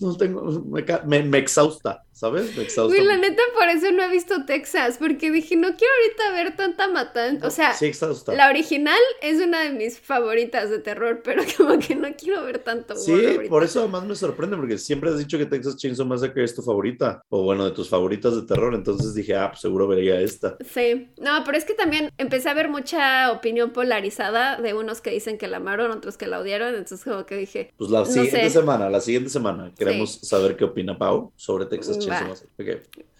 [0.00, 2.54] no tengo, me, me- me exhausta, ¿sabes?
[2.56, 2.94] Me exhausta.
[2.94, 6.56] Güey, la neta, por eso no he visto Texas, porque dije, no quiero ahorita ver
[6.56, 7.46] tanta matanza.
[7.46, 7.90] O sea, sí,
[8.36, 12.58] la original es una de mis favoritas de terror, pero como que no quiero ver
[12.58, 13.48] tanto Sí, ahorita.
[13.48, 16.62] por eso además me sorprende, porque siempre has dicho que Texas Chainsaw Massacre es tu
[16.62, 20.56] favorita, o bueno, de tus favoritas de terror, entonces dije, ah, pues seguro vería esta.
[20.72, 25.10] Sí, no, pero es que también empecé a ver mucha opinión polarizada de unos que
[25.10, 28.04] dicen que la amaron, otros que la odiaron, entonces como que dije, Pues la No
[28.06, 28.50] siguiente sé.
[28.50, 32.02] semana, la siguiente semana, queremos saber qué opina Pau sobre Texas Va.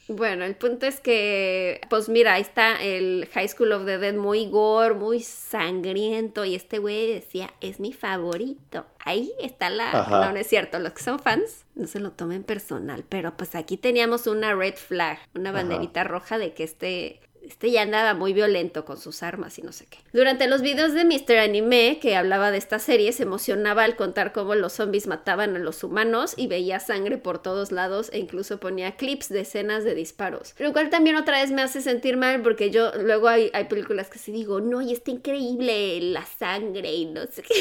[0.08, 4.14] Bueno, el punto es que, pues mira, ahí está el High School of the Dead
[4.14, 8.86] muy gore, muy sangriento, y este güey decía, es mi favorito.
[9.04, 9.90] Ahí está la...
[10.00, 10.26] Ajá.
[10.26, 13.54] No, no es cierto, los que son fans no se lo tomen personal, pero pues
[13.54, 15.60] aquí teníamos una red flag, una Ajá.
[15.60, 17.20] banderita roja de que este...
[17.50, 19.98] Este ya andaba muy violento con sus armas y no sé qué.
[20.12, 21.38] Durante los videos de Mr.
[21.38, 25.58] Anime, que hablaba de esta serie, se emocionaba al contar cómo los zombies mataban a
[25.58, 29.96] los humanos y veía sangre por todos lados e incluso ponía clips de escenas de
[29.96, 30.54] disparos.
[30.60, 34.08] Lo cual también otra vez me hace sentir mal porque yo luego hay, hay películas
[34.10, 37.54] que sí digo, no, y está increíble la sangre y no sé qué.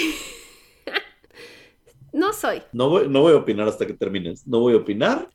[2.13, 2.61] no soy.
[2.71, 4.45] No voy, no voy a opinar hasta que termines.
[4.47, 5.27] No voy a opinar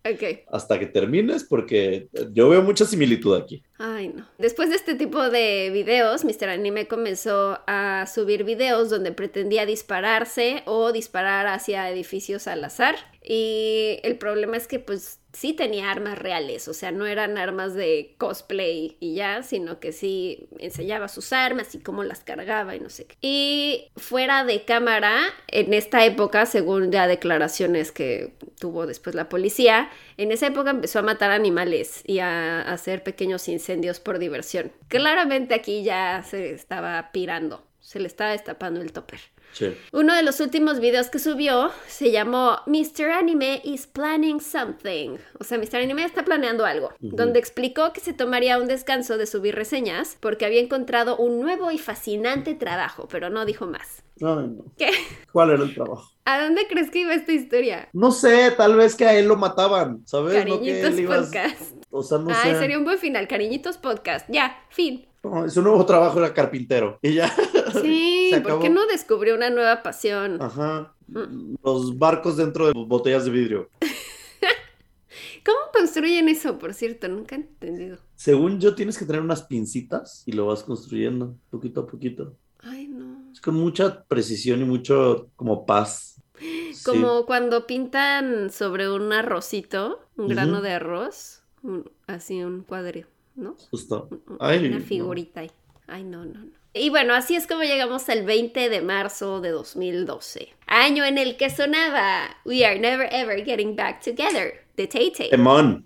[0.51, 3.63] hasta que termines porque yo veo mucha similitud aquí.
[3.79, 4.27] Ay, no.
[4.39, 6.49] Después de este tipo de videos, Mr.
[6.49, 12.97] Anime comenzó a subir videos donde pretendía dispararse o disparar hacia edificios al azar.
[13.23, 17.75] Y el problema es que pues sí tenía armas reales, o sea, no eran armas
[17.75, 22.81] de cosplay y ya, sino que sí enseñaba sus armas y cómo las cargaba y
[22.81, 23.17] no sé qué.
[23.21, 29.91] Y fuera de cámara, en esta época, según ya declaraciones que tuvo después la policía,
[30.17, 34.73] en esa época empezó a matar animales y a hacer pequeños incendios por diversión.
[34.89, 39.21] Claramente aquí ya se estaba pirando, se le estaba destapando el topper.
[39.55, 39.75] Sí.
[39.93, 43.11] Uno de los últimos videos que subió se llamó Mr.
[43.13, 45.17] Anime is planning something.
[45.39, 45.77] O sea, Mr.
[45.77, 46.93] Anime está planeando algo.
[47.01, 51.71] Donde explicó que se tomaría un descanso de subir reseñas porque había encontrado un nuevo
[51.71, 54.03] y fascinante trabajo, pero no dijo más.
[54.21, 54.65] Ay, no.
[54.77, 54.91] ¿Qué?
[55.33, 56.11] ¿Cuál era el trabajo?
[56.25, 57.89] ¿A dónde crees que iba esta historia?
[57.93, 60.35] No sé, tal vez que a él lo mataban, ¿sabes?
[60.47, 61.75] No que Cariñitos él iba a- Podcast.
[61.91, 62.59] O sea, no Ay, sé.
[62.59, 63.29] sería un buen final.
[63.29, 64.27] Cariñitos Podcast.
[64.29, 65.07] Ya, fin.
[65.25, 66.99] No, su nuevo trabajo era carpintero.
[67.03, 67.35] Y ya.
[67.81, 70.41] Sí, ¿por qué no descubrió una nueva pasión?
[70.41, 70.95] Ajá.
[71.09, 71.55] Mm.
[71.65, 73.71] Los barcos dentro de botellas de vidrio.
[75.45, 77.09] ¿Cómo construyen eso, por cierto?
[77.09, 77.99] Nunca he entendido.
[78.17, 82.35] Según yo, tienes que tener unas pincitas y lo vas construyendo poquito a poquito.
[82.61, 83.31] Ay, no.
[83.33, 86.23] Es con mucha precisión y mucho como paz.
[86.39, 86.83] Sí.
[86.85, 93.03] Como cuando pintan sobre un arrocito, un grano de arroz, un- así un cuadro,
[93.37, 93.57] ¿no?
[93.71, 94.09] Justo.
[94.41, 94.85] Ay, una no.
[94.85, 95.51] figurita ahí.
[95.87, 96.51] Ay, no, no, no.
[96.73, 100.49] Y bueno, así es como llegamos al 20 de marzo de 2012.
[100.67, 105.31] Año en el que sonaba We Are Never Ever Getting Back Together, de Tay Tay.
[105.31, 105.85] Demon.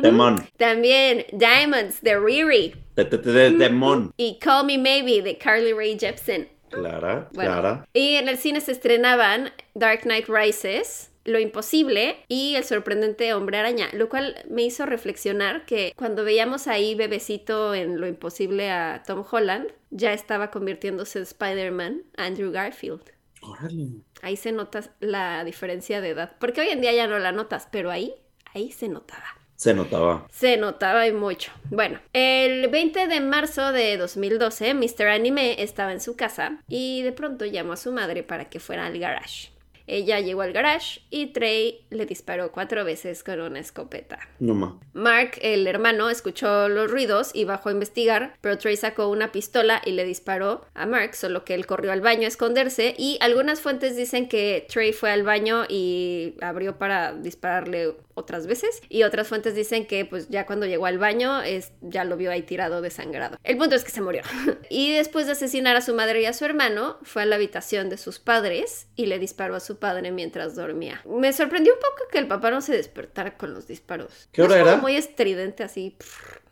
[0.00, 0.36] Demon.
[0.58, 2.72] También Diamonds, de Riri.
[2.94, 4.12] De, de- de- de- Demon.
[4.16, 6.48] Y Call Me Maybe, de Carly Rae Jepsen.
[6.70, 7.88] Clara, Bueno, Clara.
[7.92, 13.58] Y en el cine se estrenaban Dark Knight Rises, Lo Imposible y El Sorprendente Hombre
[13.58, 19.02] Araña, lo cual me hizo reflexionar que cuando veíamos ahí bebecito en Lo Imposible a
[19.06, 23.12] Tom Holland, ya estaba convirtiéndose en Spider-Man Andrew Garfield.
[23.42, 24.02] Órale.
[24.22, 27.68] Ahí se nota la diferencia de edad, porque hoy en día ya no la notas,
[27.70, 28.14] pero ahí,
[28.54, 29.42] ahí se notaba.
[29.62, 30.26] Se notaba.
[30.32, 31.52] Se notaba y mucho.
[31.70, 35.06] Bueno, el 20 de marzo de 2012, Mr.
[35.06, 38.86] Anime estaba en su casa y de pronto llamó a su madre para que fuera
[38.86, 39.51] al garage.
[39.86, 44.18] Ella llegó al garage y Trey le disparó cuatro veces con una escopeta.
[44.38, 44.78] No ma.
[44.92, 49.82] Mark, el hermano, escuchó los ruidos y bajó a investigar, pero Trey sacó una pistola
[49.84, 53.60] y le disparó a Mark, solo que él corrió al baño a esconderse y algunas
[53.60, 59.28] fuentes dicen que Trey fue al baño y abrió para dispararle otras veces y otras
[59.28, 62.80] fuentes dicen que pues ya cuando llegó al baño es, ya lo vio ahí tirado
[62.80, 63.36] desangrado.
[63.42, 64.22] El punto es que se murió.
[64.70, 67.88] y después de asesinar a su madre y a su hermano, fue a la habitación
[67.88, 71.02] de sus padres y le disparó a su padre mientras dormía.
[71.06, 74.28] Me sorprendió un poco que el papá no se despertara con los disparos.
[74.32, 74.76] ¿Qué ¿No hora es era?
[74.76, 75.96] muy estridente así.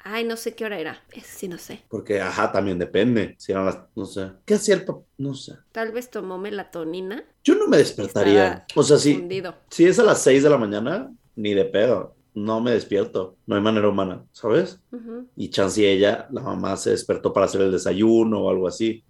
[0.02, 1.02] Ay, no sé qué hora era.
[1.12, 1.82] Eso sí, no sé.
[1.88, 3.34] Porque, ajá, también depende.
[3.38, 4.30] Si eran las, no sé.
[4.46, 5.02] ¿Qué hacía el papá?
[5.18, 5.52] No sé.
[5.72, 7.22] Tal vez tomó melatonina.
[7.44, 8.64] Yo no me despertaría.
[8.66, 9.28] Estaba O sea, si,
[9.68, 12.16] si es a las 6 de la mañana, ni de pedo.
[12.34, 13.36] No me despierto.
[13.46, 14.80] No hay manera humana, ¿sabes?
[14.92, 19.02] Ujú, Y chance ella, la mamá se despertó para hacer el desayuno o algo así.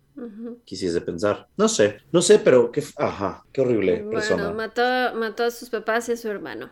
[0.65, 1.49] Quisiese pensar.
[1.57, 4.45] No sé, no sé, pero qué, ajá, qué horrible persona.
[4.45, 4.83] Bueno, mató,
[5.15, 6.71] mató a sus papás y a su hermano.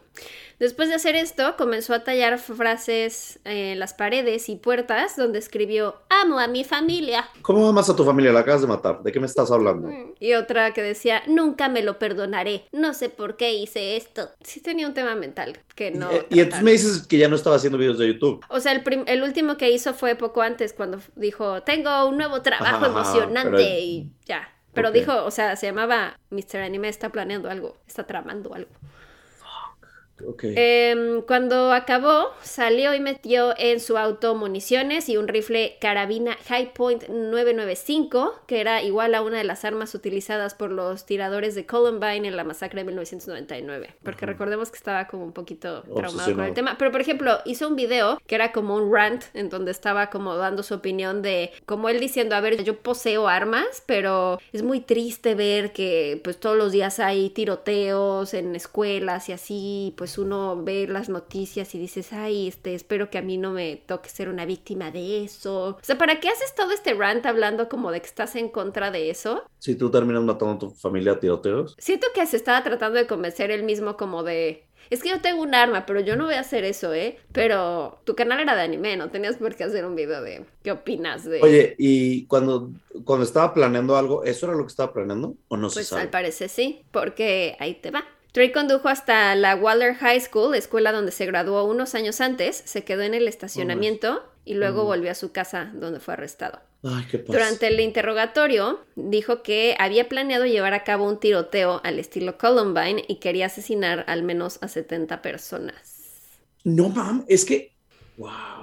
[0.59, 5.97] Después de hacer esto, comenzó a tallar frases en las paredes y puertas donde escribió
[6.09, 7.29] Amo a mi familia.
[7.43, 8.33] ¿Cómo amas a tu familia?
[8.33, 9.03] La acabas de matar.
[9.03, 9.89] ¿De qué me estás hablando?
[10.19, 12.65] Y otra que decía Nunca me lo perdonaré.
[12.73, 14.31] No sé por qué hice esto.
[14.43, 16.11] Sí tenía un tema mental que no.
[16.11, 18.45] Eh, y entonces me dices que ya no estaba haciendo videos de YouTube.
[18.49, 22.17] O sea, el, prim- el último que hizo fue poco antes, cuando dijo, tengo un
[22.17, 24.49] nuevo trabajo Ajá, emocionante pero- y ya.
[24.75, 26.59] Pero dijo, o sea, se llamaba Mr.
[26.59, 28.71] Anime está planeando algo, está tramando algo.
[30.27, 30.45] Ok.
[30.45, 36.73] Em, cuando acabó, salió y metió en su auto municiones y un rifle carabina High
[36.75, 41.67] Point 995, que era igual a una de las armas utilizadas por los tiradores de
[41.67, 43.95] Columbine en la masacre de 1999.
[44.03, 46.77] Porque recordemos que estaba como un poquito traumado con el tema.
[46.79, 50.37] Pero, por ejemplo, hizo un video que era como un rant en donde estaba como
[50.37, 54.81] dando su opinión de, como él diciendo, a ver, yo poseo armas, pero es muy
[54.81, 60.63] triste ver que pues todos los días hay tiroteos en escuelas y así, pues uno
[60.63, 64.29] ve las noticias y dices, ay, este, espero que a mí no me toque ser
[64.31, 65.71] una víctima de eso.
[65.71, 68.91] O sea, ¿para qué haces todo este rant hablando como de que estás en contra
[68.91, 69.45] de eso?
[69.59, 71.75] Si tú terminas matando a tu familia a tiroteos.
[71.79, 74.65] Siento que se estaba tratando de convencer él mismo como de...
[74.91, 77.19] Es que yo tengo un arma, pero yo no voy a hacer eso, ¿eh?
[77.33, 80.71] Pero tu canal era de anime, no tenías por qué hacer un video de qué
[80.73, 81.43] opinas de...
[81.43, 82.71] Oye, y cuando,
[83.05, 85.35] cuando estaba planeando algo, ¿eso era lo que estaba planeando?
[85.49, 86.03] ¿O no se Pues sabe?
[86.03, 88.05] al parecer sí, porque ahí te va.
[88.33, 92.85] Trey condujo hasta la Waller High School, escuela donde se graduó unos años antes, se
[92.85, 96.61] quedó en el estacionamiento y luego volvió a su casa donde fue arrestado.
[96.83, 97.33] Ay, qué pasa.
[97.33, 103.05] Durante el interrogatorio dijo que había planeado llevar a cabo un tiroteo al estilo Columbine
[103.09, 105.99] y quería asesinar al menos a 70 personas.
[106.65, 107.73] No, mam, es que.
[108.17, 108.58] ¡Wow!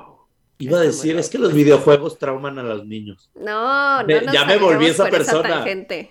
[0.58, 3.30] Iba a decir, es que los videojuegos trauman a los niños.
[3.36, 5.66] No, no nos ya me volví esa persona.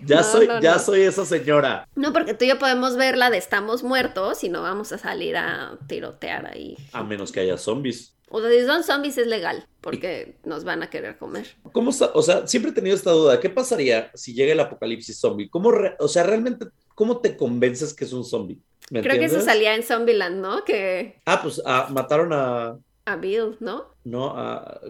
[0.04, 0.78] Ya No, soy, no, ya no.
[0.80, 1.88] soy esa señora.
[1.94, 4.98] No, porque tú y yo podemos ver la de estamos muertos y no vamos a
[4.98, 6.76] salir a tirotear ahí.
[6.92, 8.14] A menos que haya zombies.
[8.28, 11.46] O sea, si son zombies es legal, porque nos van a querer comer.
[11.72, 13.38] ¿Cómo O sea, siempre he tenido esta duda.
[13.38, 15.48] ¿Qué pasaría si llega el apocalipsis zombie?
[15.48, 18.59] ¿Cómo o sea, realmente, ¿cómo te convences que es un zombie?
[18.90, 20.64] ¿Me Creo que eso salía en Zombieland, ¿no?
[20.64, 22.76] Que Ah, pues ah, mataron a.
[23.05, 23.87] a Bill, ¿no?
[24.05, 24.81] No, a.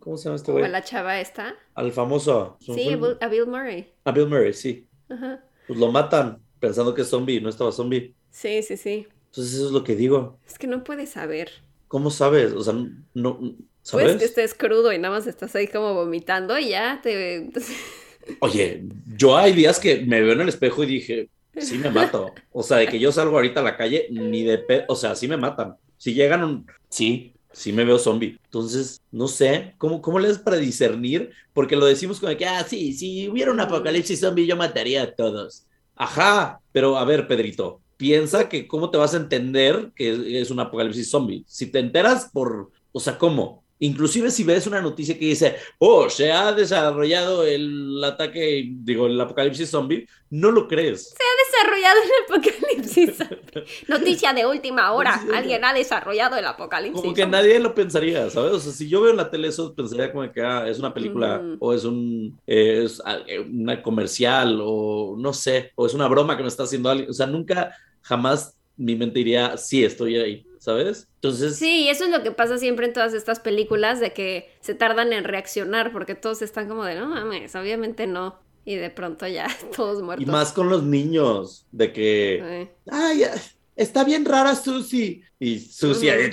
[0.00, 0.64] ¿Cómo se llama este güey?
[0.64, 1.54] a la chava esta.
[1.74, 2.56] Al famoso.
[2.60, 3.92] Sí, fue- a Bill, Murray.
[4.04, 4.86] a Bill Murray, sí.
[5.08, 5.44] Ajá.
[5.66, 8.14] Pues lo matan pensando que es zombie, no estaba zombie.
[8.30, 9.06] Sí, sí, sí.
[9.26, 10.38] Entonces eso es lo que digo.
[10.46, 11.50] Es que no puedes saber.
[11.86, 12.52] ¿Cómo sabes?
[12.52, 12.74] O sea,
[13.14, 13.38] no,
[13.82, 14.04] ¿sabes?
[14.06, 17.50] Puedes que estés crudo y nada más estás ahí como vomitando y ya te...
[18.40, 18.84] Oye,
[19.16, 22.32] yo hay días que me veo en el espejo y dije, sí me mato.
[22.52, 24.84] O sea, de que yo salgo ahorita a la calle, ni de pe...
[24.88, 25.76] O sea, sí me matan.
[25.96, 26.66] Si llegan un...
[26.90, 28.38] Sí, sí me veo zombie.
[28.44, 31.30] Entonces, no sé, ¿cómo, cómo le das para discernir?
[31.52, 35.14] Porque lo decimos como que, ah, sí, si hubiera un apocalipsis zombie, yo mataría a
[35.14, 35.64] todos.
[35.96, 40.60] Ajá, pero a ver, Pedrito, piensa que cómo te vas a entender que es un
[40.60, 41.44] apocalipsis zombie.
[41.46, 42.70] Si te enteras por...
[42.92, 43.64] O sea, ¿cómo?
[43.80, 49.20] Inclusive si ves una noticia que dice, oh, se ha desarrollado el ataque, digo, el
[49.20, 51.14] apocalipsis zombie, no lo crees.
[51.52, 53.16] desarrollado el apocalipsis.
[53.16, 53.64] zombie.
[53.86, 55.22] Noticia de última hora.
[55.32, 57.00] Alguien ha desarrollado el apocalipsis.
[57.00, 57.38] Como que zombie.
[57.38, 58.52] nadie lo pensaría, ¿sabes?
[58.52, 60.92] O sea, si yo veo en la tele eso, pensaría como que ah, es una
[60.92, 66.08] película o es un eh, es, ah, una comercial o no sé, o es una
[66.08, 67.10] broma que me está haciendo alguien.
[67.10, 71.08] O sea, nunca, jamás mi mente diría, sí, estoy ahí, ¿sabes?
[71.16, 74.50] Entonces, Sí, y eso es lo que pasa siempre en todas estas películas, de que
[74.60, 78.38] se tardan en reaccionar porque todos están como de, no mames, obviamente no.
[78.64, 80.26] Y de pronto ya todos y muertos.
[80.26, 83.34] más con los niños, de que, Eh, ay, ya,
[83.76, 85.22] está bien rara Susie.
[85.40, 86.30] Y Susie, ahí,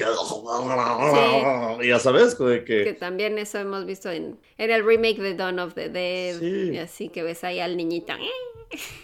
[1.88, 5.60] ya sabes, de que que, también eso hemos visto en, en el remake de Dawn
[5.60, 6.40] of the Dead.
[6.40, 6.72] Sí.
[6.74, 8.14] Y así que ves ahí al niñito.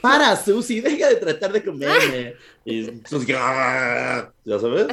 [0.02, 2.36] Para Susie, deja de tratar de comerme.
[2.66, 4.88] Y Susie, ya sabes.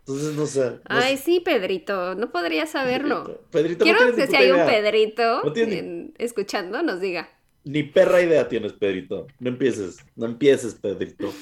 [0.00, 0.60] Entonces, no sé.
[0.70, 1.22] no Ay, sé.
[1.24, 3.42] sí, Pedrito, no podría saberlo.
[3.50, 4.66] Pedrito, Quiero que si hay un.
[4.66, 7.28] Pedrito No en- escuchando, nos diga.
[7.64, 9.26] Ni perra idea tienes, Pedrito.
[9.38, 11.32] No empieces, no empieces, Pedrito.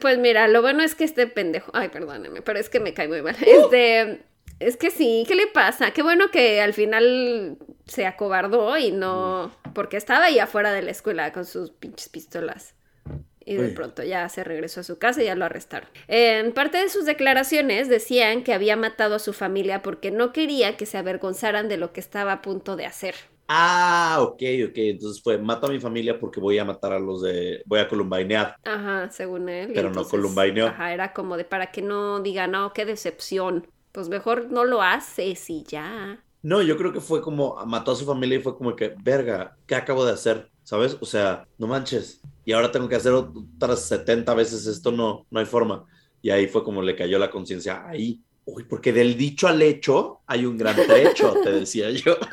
[0.00, 1.70] Pues mira, lo bueno es que este pendejo.
[1.74, 3.36] Ay, perdóneme, pero es que me cae muy mal.
[3.40, 3.44] Uh.
[3.64, 4.22] Este.
[4.58, 5.90] Es que sí, ¿qué le pasa?
[5.92, 9.52] Qué bueno que al final se acobardó y no.
[9.74, 12.74] Porque estaba ahí afuera de la escuela con sus pinches pistolas.
[13.48, 15.88] Y de pronto ya se regresó a su casa y ya lo arrestaron.
[16.08, 20.76] En parte de sus declaraciones decían que había matado a su familia porque no quería
[20.76, 23.14] que se avergonzaran de lo que estaba a punto de hacer.
[23.46, 24.76] Ah, ok, ok.
[24.76, 27.62] Entonces fue, mato a mi familia porque voy a matar a los de...
[27.66, 28.56] Voy a columbinear.
[28.64, 29.70] Ajá, según él.
[29.72, 30.66] Pero no columbineó.
[30.66, 33.68] Ajá, era como de para que no digan, no, qué decepción.
[33.96, 36.22] Pues mejor no lo haces y ya.
[36.42, 39.56] No, yo creo que fue como, mató a su familia y fue como que, verga,
[39.66, 40.50] ¿qué acabo de hacer?
[40.64, 40.98] ¿Sabes?
[41.00, 42.20] O sea, no manches.
[42.44, 45.86] Y ahora tengo que hacer otras 70 veces esto, no, no hay forma.
[46.20, 48.20] Y ahí fue como le cayó la conciencia ahí.
[48.44, 52.18] Uy, porque del dicho al hecho hay un gran trecho, te decía yo.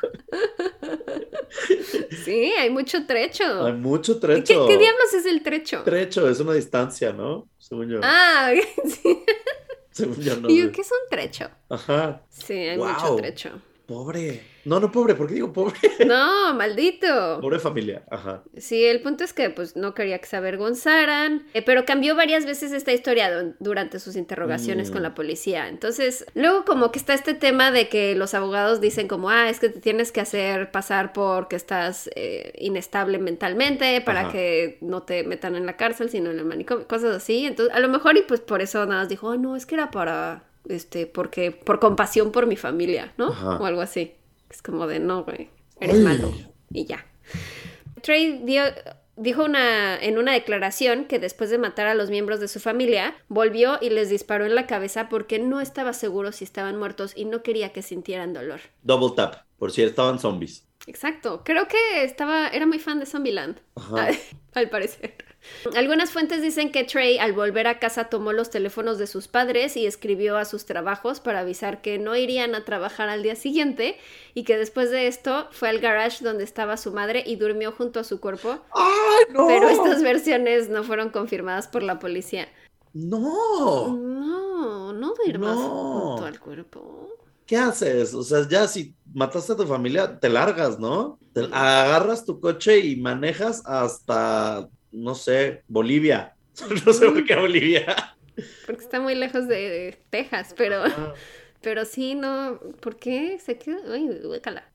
[2.23, 3.65] Sí, hay mucho trecho.
[3.65, 4.67] Hay mucho ¿Qué, trecho.
[4.67, 5.83] qué diablos es el trecho?
[5.83, 7.49] Trecho es una distancia, ¿no?
[7.57, 7.99] Según yo.
[8.01, 8.51] Ah,
[8.85, 9.23] sí.
[9.95, 11.49] Según yo, no ¿Y qué es un trecho?
[11.69, 12.23] Ajá.
[12.29, 12.87] Sí, hay Wow.
[12.87, 13.61] mucho trecho.
[13.93, 14.41] Pobre.
[14.65, 15.75] No, no, pobre, ¿por qué digo pobre?
[16.07, 17.39] No, maldito.
[17.41, 18.03] Pobre familia.
[18.09, 18.43] Ajá.
[18.57, 22.45] Sí, el punto es que pues no quería que se avergonzaran, eh, pero cambió varias
[22.45, 24.93] veces esta historia du- durante sus interrogaciones Mm.
[24.93, 25.67] con la policía.
[25.67, 29.59] Entonces, luego como que está este tema de que los abogados dicen como, ah, es
[29.59, 34.31] que te tienes que hacer pasar por que estás eh, inestable mentalmente para Ajá.
[34.31, 37.45] que no te metan en la cárcel, sino en el manicomio, cosas así.
[37.45, 39.75] Entonces, a lo mejor y pues por eso nada más dijo, "Ah, no, es que
[39.75, 43.29] era para, este, porque, por compasión por mi familia, ¿no?
[43.29, 43.57] Ajá.
[43.57, 44.13] O algo así.
[44.49, 45.49] Es como de, no, güey,
[45.79, 46.31] eres malo.
[46.71, 47.05] Y ya.
[48.01, 48.73] Trey dio-
[49.15, 53.15] dijo una, en una declaración que después de matar a los miembros de su familia,
[53.29, 57.25] volvió y les disparó en la cabeza porque no estaba seguro si estaban muertos y
[57.25, 58.59] no quería que sintieran dolor.
[58.81, 60.67] Double tap, por si estaban zombies.
[60.87, 61.43] Exacto.
[61.45, 64.09] Creo que estaba, era muy fan de Zombieland, Ajá.
[64.53, 65.15] al parecer.
[65.75, 69.75] Algunas fuentes dicen que Trey al volver a casa tomó los teléfonos de sus padres
[69.77, 73.97] y escribió a sus trabajos para avisar que no irían a trabajar al día siguiente
[74.33, 77.99] y que después de esto fue al garage donde estaba su madre y durmió junto
[77.99, 78.59] a su cuerpo.
[78.73, 79.47] ¡Ay, no!
[79.47, 82.47] Pero estas versiones no fueron confirmadas por la policía.
[82.93, 83.87] No.
[83.97, 86.09] No, no duermas No.
[86.11, 87.09] junto al cuerpo.
[87.45, 88.13] ¿Qué haces?
[88.13, 91.19] O sea, ya si mataste a tu familia, te largas, ¿no?
[91.33, 96.35] Te agarras tu coche y manejas hasta, no sé, Bolivia.
[96.85, 98.15] No sé por qué Bolivia.
[98.65, 101.13] Porque está muy lejos de, de Texas, pero, Ah.
[101.61, 102.59] pero sí, no.
[102.79, 103.39] ¿Por qué?
[103.43, 103.79] Se queda.
[103.91, 104.09] Ay.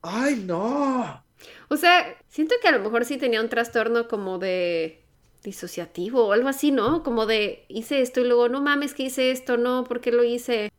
[0.02, 1.24] ¡Ay, no!
[1.68, 5.02] O sea, siento que a lo mejor sí tenía un trastorno como de
[5.44, 7.02] disociativo o algo así, ¿no?
[7.04, 10.24] Como de hice esto y luego, no mames que hice esto, no, ¿por qué lo
[10.24, 10.70] hice?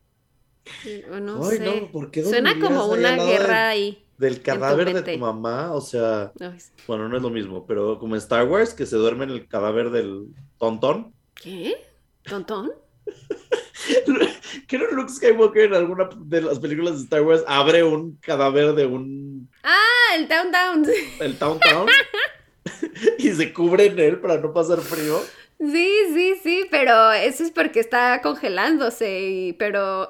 [1.10, 1.64] O no Ay, sé.
[1.64, 4.04] no, ¿por qué Suena como una guerra de- ahí.
[4.20, 6.30] Del cadáver de tu mamá, o sea,
[6.86, 9.48] bueno, no es lo mismo, pero como en Star Wars, que se duerme en el
[9.48, 10.26] cadáver del
[10.58, 11.14] tontón.
[11.34, 11.74] ¿Qué?
[12.24, 12.70] ¿Tontón?
[14.68, 18.74] Creo que Luke Skywalker en alguna de las películas de Star Wars abre un cadáver
[18.74, 20.86] de un Ah, el Down Down.
[21.20, 21.88] el Town Town
[23.18, 25.18] y se cubre en él para no pasar frío.
[25.58, 30.06] Sí, sí, sí, pero eso es porque está congelándose y pero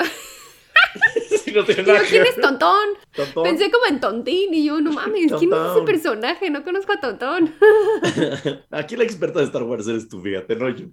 [1.45, 2.88] Si no tiene Digo, nada que ¿quién es Tontón?
[3.14, 3.45] Tontón.
[3.45, 6.51] Pensé como en Tontín y yo, no mames, ¿quién es ese personaje?
[6.51, 7.55] No conozco a Tontón.
[8.70, 10.86] Aquí la experta de Star Wars eres tú, fíjate, no yo.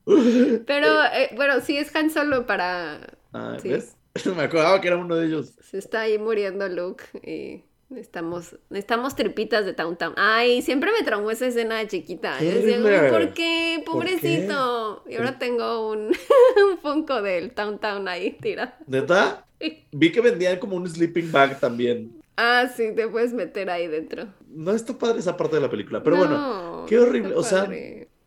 [0.66, 3.70] Pero eh, bueno, sí es Han Solo para Ah, Sí.
[3.70, 3.96] ¿ves?
[4.36, 5.54] Me acordaba que era uno de ellos.
[5.62, 10.14] se está ahí muriendo Luke y necesitamos necesitamos tripitas de Town Town.
[10.18, 12.40] Ay, siempre me traumó esa escena de chiquita.
[12.40, 13.00] Yo decía, horrible.
[13.00, 13.84] "Ay, ¿por qué?
[13.86, 14.12] ¿Por qué?
[14.12, 15.04] Pobrecito.
[15.08, 16.08] Y ahora tengo un,
[16.72, 18.72] un Funko del Town Town ahí tirado.
[18.88, 19.46] ¿Neta?
[19.92, 22.22] Vi que vendían como un sleeping bag también.
[22.36, 24.28] Ah, sí, te puedes meter ahí dentro.
[24.48, 27.68] No está padre esa parte de la película, pero bueno, No, qué horrible, o sea,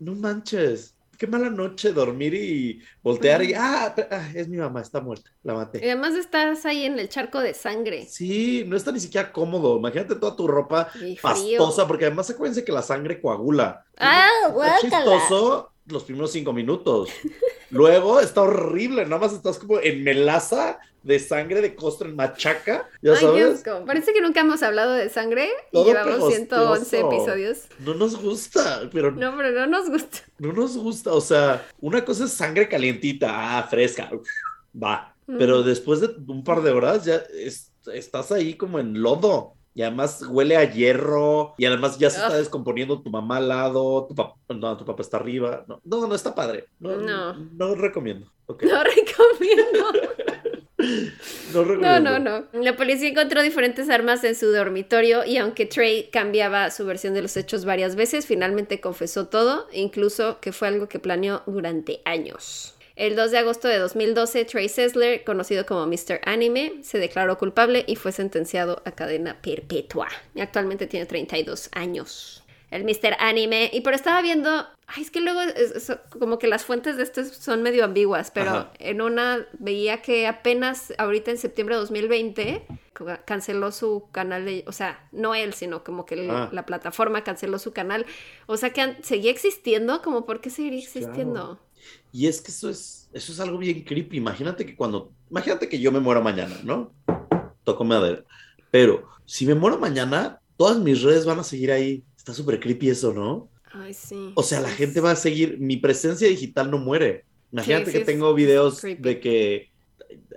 [0.01, 0.97] no manches.
[1.21, 5.53] Qué mala noche dormir y voltear y ah, ah, es mi mamá, está muerta, la
[5.53, 5.79] Y maté.
[5.85, 8.07] además estás ahí en el charco de sangre.
[8.07, 9.77] Sí, no está ni siquiera cómodo.
[9.77, 13.85] Imagínate toda tu ropa Y pastosa, porque además acuérdense que la sangre coagula.
[13.99, 14.81] Ah, guácala.
[14.81, 17.11] chistoso los primeros cinco minutos.
[17.71, 22.89] Luego está horrible, nada más estás como en melaza de sangre de costra en machaca,
[23.01, 23.65] ya Ay, qué sabes.
[23.65, 23.85] asco.
[23.87, 26.47] Parece que nunca hemos hablado de sangre y llevamos 111
[26.97, 27.07] pegostoso.
[27.07, 27.59] episodios.
[27.79, 29.31] No nos gusta, pero no.
[29.31, 30.19] No, pero no nos gusta.
[30.39, 31.13] nos gusta.
[31.15, 34.11] O sea, una cosa es sangre calientita, ah, fresca,
[34.75, 35.15] va.
[35.39, 39.55] Pero después de un par de horas ya es- estás ahí como en lodo.
[39.75, 41.55] Y además huele a hierro.
[41.59, 44.07] Y además ya se está descomponiendo tu mamá al lado.
[44.09, 45.65] Tu papá, no, tu papá está arriba.
[45.69, 46.67] No, no, no está padre.
[46.81, 47.35] No, No.
[47.35, 48.33] no, recomiendo.
[48.49, 48.55] No
[48.85, 49.93] recomiendo.
[51.53, 52.47] No No, no, no.
[52.55, 57.21] La policía encontró diferentes armas en su dormitorio y aunque Trey cambiaba su versión de
[57.23, 62.75] los hechos varias veces, finalmente confesó todo, incluso que fue algo que planeó durante años.
[63.01, 66.21] El 2 de agosto de 2012, Trey Sessler, conocido como Mr.
[66.27, 70.09] Anime, se declaró culpable y fue sentenciado a cadena perpetua.
[70.35, 72.45] Y actualmente tiene 32 años.
[72.71, 73.17] El Mr.
[73.19, 73.71] Anime.
[73.73, 74.51] Y pero estaba viendo.
[74.87, 78.31] Ay, es que luego es- es- como que las fuentes de esto son medio ambiguas,
[78.31, 78.73] pero Ajá.
[78.79, 84.63] en una veía que apenas ahorita en septiembre de 2020 ca- canceló su canal de,
[84.67, 86.51] o sea, no él, sino como que el- Ah.
[86.53, 88.05] la plataforma canceló su canal.
[88.47, 91.59] O sea que seguía existiendo, como por qué seguiría existiendo.
[92.13, 94.17] Y es que eso es, eso es algo bien creepy.
[94.17, 96.93] Imagínate que cuando, imagínate que yo me muero mañana, ¿no?
[97.65, 98.25] Toco madera.
[98.71, 102.03] Pero si me muero mañana, todas mis redes van a seguir ahí.
[102.17, 103.49] Está súper creepy eso, ¿no?
[103.73, 104.33] Ay, sí.
[104.35, 107.25] O sea, la Sí, gente va a seguir, mi presencia digital no muere.
[107.53, 109.03] Imagínate Sí, que sí, tengo es- videos creepy.
[109.03, 109.71] de que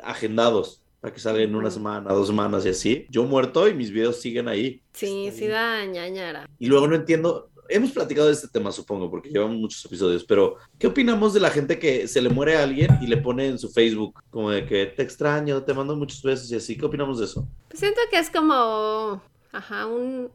[0.03, 3.05] agendados para que salgan una semana, dos semanas y así.
[3.09, 4.81] Yo muerto y mis videos siguen ahí.
[4.93, 6.47] Sí, sí da ñañara.
[6.59, 7.49] Y luego no entiendo.
[7.69, 11.49] Hemos platicado de este tema, supongo, porque llevamos muchos episodios, pero ¿qué opinamos de la
[11.49, 14.65] gente que se le muere a alguien y le pone en su Facebook como de
[14.65, 16.77] que te extraño, te mando muchos besos y así?
[16.77, 17.47] ¿Qué opinamos de eso?
[17.69, 20.29] Pues siento que es como, ajá, un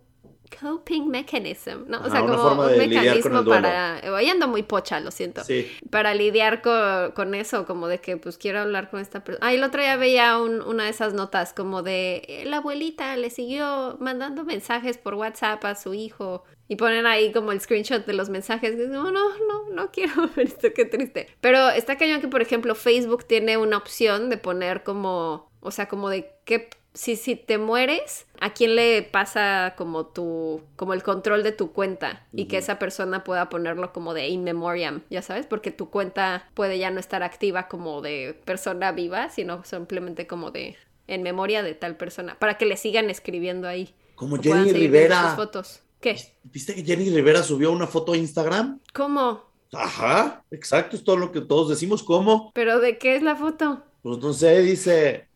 [0.60, 1.98] coping mechanism, ¿no?
[1.98, 5.70] Ajá, o sea, como un mecanismo para, voy ando muy pocha, lo siento, Sí.
[5.90, 9.46] para lidiar con, con eso, como de que pues quiero hablar con esta persona.
[9.46, 13.16] Ah, el otro día veía un- una de esas notas como de eh, la abuelita
[13.16, 18.04] le siguió mandando mensajes por WhatsApp a su hijo y ponen ahí como el screenshot
[18.04, 18.76] de los mensajes.
[18.76, 21.28] No, no, no, no quiero ver esto, qué triste.
[21.40, 25.88] Pero está cañón que, por ejemplo, Facebook tiene una opción de poner como, o sea,
[25.88, 26.68] como de qué,
[26.98, 31.70] si, si te mueres, ¿a quién le pasa como tu, como el control de tu
[31.70, 32.26] cuenta?
[32.32, 36.50] Y que esa persona pueda ponerlo como de in memoriam, ya sabes, porque tu cuenta
[36.54, 40.76] puede ya no estar activa como de persona viva, sino simplemente como de
[41.06, 43.94] en memoria de tal persona, para que le sigan escribiendo ahí.
[44.16, 45.36] Como Jenny Rivera.
[45.36, 45.82] fotos.
[46.00, 46.16] ¿Qué?
[46.42, 48.80] ¿Viste que Jenny Rivera subió una foto a Instagram?
[48.92, 49.44] ¿Cómo?
[49.72, 52.02] Ajá, exacto, es todo lo que todos decimos.
[52.02, 52.50] ¿Cómo?
[52.54, 53.84] ¿Pero de qué es la foto?
[54.02, 55.27] Pues no sé, dice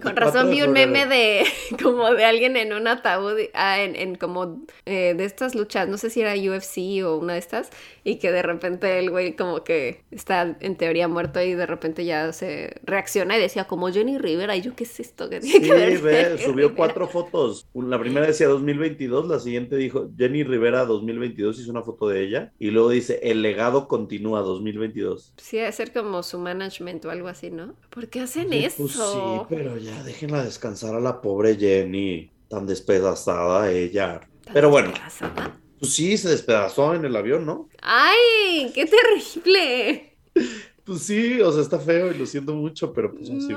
[0.00, 1.44] Con 24 razón vi un meme de
[1.82, 5.98] como de alguien en un ataúd, ah, en, en como eh, de estas luchas, no
[5.98, 7.70] sé si era UFC o una de estas,
[8.04, 12.04] y que de repente el güey como que está en teoría muerto y de repente
[12.04, 15.60] ya se reacciona y decía como Jenny Rivera, y yo qué es esto que tiene
[15.60, 15.98] Sí, que ver.
[15.98, 17.68] ve, Jenny subió Rivera?" cuatro fotos.
[17.74, 22.52] La primera decía 2022, la siguiente dijo Jenny Rivera 2022, hizo una foto de ella.
[22.58, 25.36] Y luego dice, el legado continúa 2022.
[25.36, 27.74] Sí, debe ser como su management o algo así, ¿no?
[27.90, 28.76] ¿Por qué hacen eso?
[28.76, 29.18] Pues sí,
[29.62, 34.20] pero ya déjenla descansar a la pobre Jenny, tan despedazada ella.
[34.42, 35.60] ¿Tan Pero bueno, despedazada?
[35.78, 37.68] pues sí, se despedazó en el avión, ¿no?
[37.82, 38.72] ¡Ay!
[38.74, 40.16] ¡Qué terrible!
[40.82, 43.52] Pues sí, o sea, está feo y lo siento mucho, pero pues así.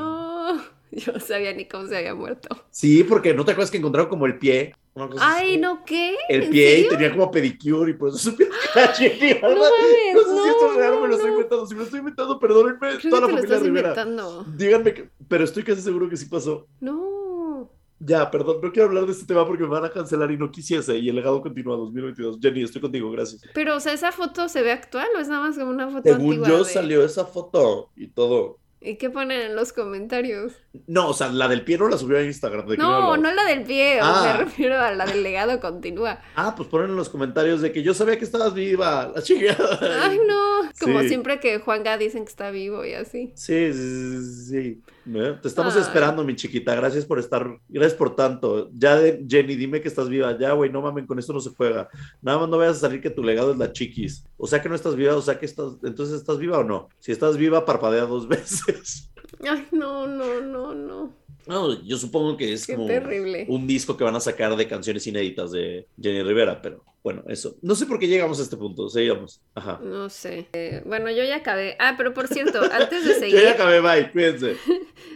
[0.94, 2.50] No, yo no sabía ni cómo se había muerto.
[2.72, 4.76] Sí, porque no te acuerdas que encontraron como el pie.
[4.96, 5.58] Una cosa Ay, así?
[5.58, 6.16] no, ¿qué?
[6.30, 9.40] El ¿En pie y tenía como pedicure y por eso supieron que era Jenny.
[9.42, 11.34] No No sé si esto es no, real o me lo estoy no.
[11.36, 11.66] inventando.
[11.66, 13.90] Si me lo estoy inventando, perdónenme, Creo que toda la te lo familia estás Rivera.
[13.90, 14.46] inventando.
[14.56, 16.68] Díganme, que- pero estoy casi seguro que sí pasó.
[16.80, 17.72] No.
[18.06, 20.52] Ya, perdón, no quiero hablar de este tema porque me van a cancelar y no
[20.52, 20.98] quisiese.
[20.98, 22.38] Y el legado continúa 2022.
[22.42, 23.42] Jenny, estoy contigo, gracias.
[23.54, 26.04] Pero, o sea, ¿esa foto se ve actual o es nada más como una foto
[26.04, 26.48] Según antigua?
[26.50, 28.60] yo de- salió esa foto y todo.
[28.86, 30.52] ¿Y qué ponen en los comentarios?
[30.88, 32.68] No, o sea, la del pie no la subió a Instagram.
[32.68, 34.24] ¿de qué me No, no la del pie, o Ah.
[34.38, 36.20] me refiero a la del legado continúa.
[36.36, 39.80] Ah, pues ponen en los comentarios de que yo sabía que estabas viva, la chingada.
[40.04, 40.70] Ay, no.
[40.82, 41.08] Como Sí.
[41.08, 43.32] siempre que Juanga dicen que está vivo y así.
[43.36, 44.82] Sí, sí, sí, sí.
[45.06, 45.38] ¿Eh?
[45.42, 46.74] Te estamos esperando, mi chiquita.
[46.76, 48.70] Gracias por estar, gracias por tanto.
[48.74, 50.38] Ya, de- Jenny, dime que estás viva.
[50.38, 51.90] Ya, güey, no mamen, con esto no se juega.
[52.22, 54.26] Nada más no vayas a salir que tu legado es la chiquis.
[54.38, 56.88] O sea que no estás viva, o sea que estás, entonces estás viva o no.
[57.00, 59.12] Si estás viva, parpadea dos veces.
[59.48, 61.14] Ay, no, no, no, no.
[61.48, 63.46] No, yo supongo que es Qué como terrible.
[63.50, 67.58] un disco que van a sacar de canciones inéditas de Jenny Rivera, pero bueno, eso.
[67.62, 69.42] No sé por qué llegamos a este punto, seguimos.
[69.56, 69.80] Ajá.
[69.84, 70.48] No sé.
[70.54, 71.76] Eh, bueno, yo ya acabé.
[71.80, 73.42] Ah, pero por cierto, antes de Yo seguir.
[73.42, 74.56] ya acabé, bye, cuídense.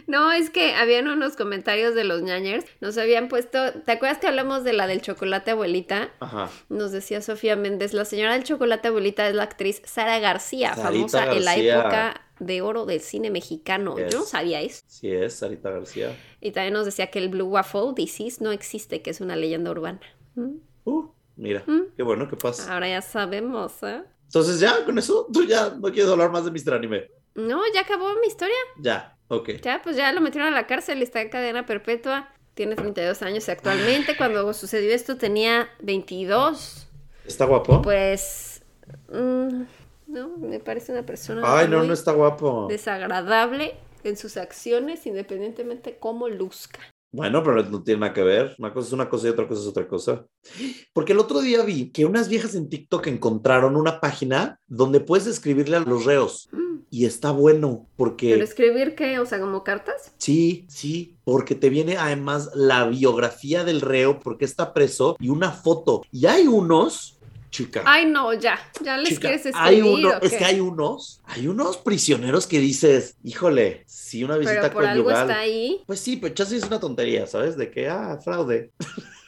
[0.06, 2.64] No, es que habían unos comentarios de los ñañers.
[2.80, 3.58] Nos habían puesto.
[3.84, 6.10] ¿Te acuerdas que hablamos de la del chocolate abuelita?
[6.20, 6.50] Ajá.
[6.70, 11.08] Nos decía Sofía Méndez, la señora del chocolate abuelita es la actriz Sara García, Sarita
[11.20, 13.96] famosa en la época de oro del cine mexicano.
[13.98, 14.82] Yo no sabía eso.
[14.86, 16.16] Sí es, Sarita García.
[16.40, 19.70] Y también nos decía que el Blue Waffle Disease no existe, que es una leyenda
[19.70, 20.00] urbana.
[20.34, 20.56] ¿Mm?
[20.84, 21.94] Uh, mira, ¿Mm?
[21.96, 22.72] qué bueno que pasa.
[22.72, 24.02] Ahora ya sabemos, ¿eh?
[24.24, 26.74] Entonces ya, con eso, tú ya no quieres hablar más de Mr.
[26.74, 27.10] Anime.
[27.34, 28.56] No, ya acabó mi historia.
[28.78, 29.50] Ya, ok.
[29.62, 32.28] Ya, pues ya lo metieron a la cárcel, está en cadena perpetua.
[32.54, 34.16] Tiene 32 años actualmente.
[34.16, 36.88] Cuando sucedió esto tenía 22.
[37.24, 37.80] ¿Está guapo?
[37.82, 38.62] Pues.
[39.12, 39.62] mm,
[40.08, 41.42] no, me parece una persona.
[41.44, 42.66] Ay, no, muy no está guapo.
[42.68, 46.80] Desagradable en sus acciones, independientemente cómo luzca.
[47.10, 48.54] Bueno, pero no tiene nada que ver.
[48.58, 50.26] Una cosa es una cosa y otra cosa es otra cosa.
[50.92, 55.26] Porque el otro día vi que unas viejas en TikTok encontraron una página donde puedes
[55.26, 56.48] escribirle a los reos.
[56.52, 58.32] Mm, Y está bueno, porque...
[58.32, 59.18] ¿Pero escribir qué?
[59.20, 60.12] O sea, como cartas.
[60.18, 65.50] Sí, sí, porque te viene además la biografía del reo, porque está preso, y una
[65.52, 66.02] foto.
[66.10, 67.17] Y hay unos,
[67.50, 68.58] chica, Ay, no, ya.
[68.80, 69.58] Ya les chica, quieres escribir.
[69.60, 74.36] hay uno, ¿o es que hay unos, hay unos prisioneros que dices, híjole, si una
[74.36, 75.22] visita Pero por algo conyugal.
[75.30, 75.82] está ahí.
[75.86, 77.56] Pues sí, pero chance es una tontería, ¿sabes?
[77.56, 78.72] De que, ah, fraude.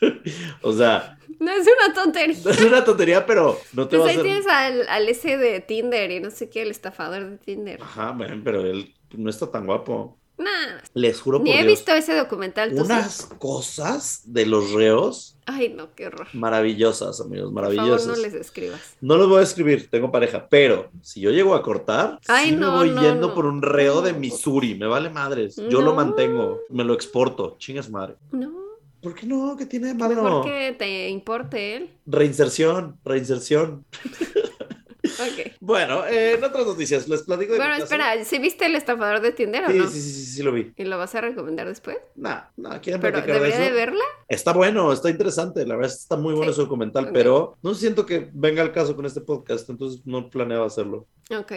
[0.62, 2.36] o sea, No es una tontería.
[2.44, 4.22] es una tontería, pero no te Pues va a ahí hacer.
[4.22, 7.80] tienes al, al ese de Tinder y no sé qué, el estafador de Tinder.
[7.80, 10.19] Ajá, bueno, pero él no está tan guapo.
[10.40, 10.80] Nah.
[10.94, 11.66] Les juro por Ni he Dios.
[11.66, 12.72] visto ese documental.
[12.74, 16.28] Unas cosas de los reos Ay, no, qué horror.
[16.32, 18.02] maravillosas, amigos, Por maravillosas.
[18.06, 18.80] favor, no les escribas.
[19.00, 22.56] No los voy a escribir, tengo pareja, pero si yo llego a cortar, Ay, sí
[22.56, 23.34] no, me voy no, yendo no.
[23.34, 24.12] por un reo de.
[24.14, 25.56] Missouri, me vale madres.
[25.68, 28.14] Yo lo mantengo, me lo exporto, chingas madre.
[28.32, 28.50] No,
[29.02, 29.56] ¿Por qué no?
[29.58, 30.42] ¿Qué tiene de malo?
[30.44, 31.90] que te importe él.
[32.06, 33.84] Reinserción, reinserción.
[35.22, 35.52] Ok.
[35.60, 37.94] Bueno, eh, en otras noticias, les platico de Bueno, mi caso.
[37.94, 39.86] espera, ¿sí viste el estafador de Tinder o Sí, no?
[39.88, 40.72] sí, sí, sí, sí, lo vi.
[40.76, 41.96] ¿Y lo vas a recomendar después?
[42.16, 43.58] Nah, nah, ¿quieren Pero platicar de eso?
[43.58, 44.04] de verla.
[44.28, 46.56] Está bueno, está interesante, la verdad está muy bueno Sí.
[46.56, 50.66] ese documental, pero no siento que venga al caso con este podcast, entonces no planeaba
[50.66, 51.06] hacerlo.
[51.36, 51.52] Ok.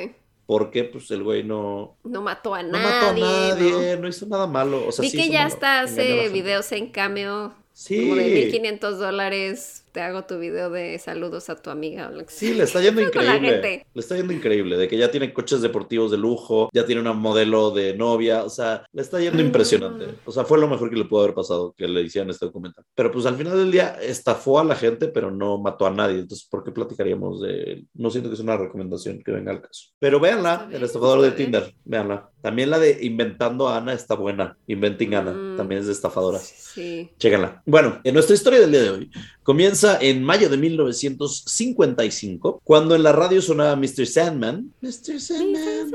[0.46, 2.84] Porque pues el güey no, No mató a no nadie.
[2.92, 4.02] mató a nadie, ¿no?
[4.02, 4.86] no, hizo nada malo.
[4.88, 7.54] O sea, Vi sí que ya malo, hasta hace videos en cameo.
[7.72, 9.83] Sí, Como de 1500 dólares.
[9.94, 12.50] Te hago tu video de saludos a tu amiga o lo que sea.
[12.50, 13.86] Sí, le está yendo increíble.
[13.94, 17.14] Le está yendo increíble, de que ya tiene coches deportivos de lujo, ya tiene una
[17.14, 20.08] modelo de novia, o sea, le está yendo impresionante.
[20.26, 22.84] O sea, fue lo mejor que le pudo haber pasado que le hicieran este documental.
[22.96, 26.16] Pero pues al final del día estafó a la gente, pero no mató a nadie.
[26.22, 27.88] Entonces, ¿por qué platicaríamos de él?
[27.94, 29.90] No siento que es una recomendación que venga al caso.
[30.00, 31.32] Pero véanla, El estafador de.
[31.34, 32.32] Tinder, véanla.
[32.42, 34.58] También la de Inventando a Ana está buena.
[34.68, 35.56] Inventing Ana, Mm.
[35.58, 36.42] también es de estafadoras.
[36.74, 37.12] Sí.
[37.18, 37.62] Chéquenla.
[37.66, 39.12] Bueno, en nuestra historia del día de hoy
[39.44, 44.08] comienza en mayo de 1955, cuando en la radio sonaba Mr.
[44.08, 44.74] Sandman.
[44.82, 45.20] Mr.
[45.20, 45.92] Sandman,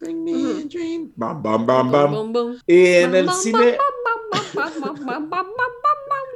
[0.00, 1.12] bring me a dream.
[1.16, 2.58] Bam, bam, bam, bam.
[2.66, 3.76] Y en el cine.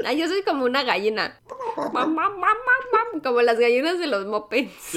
[0.04, 1.40] Ay, yo soy como una gallina.
[3.22, 4.94] Como las gallinas de los mopeds.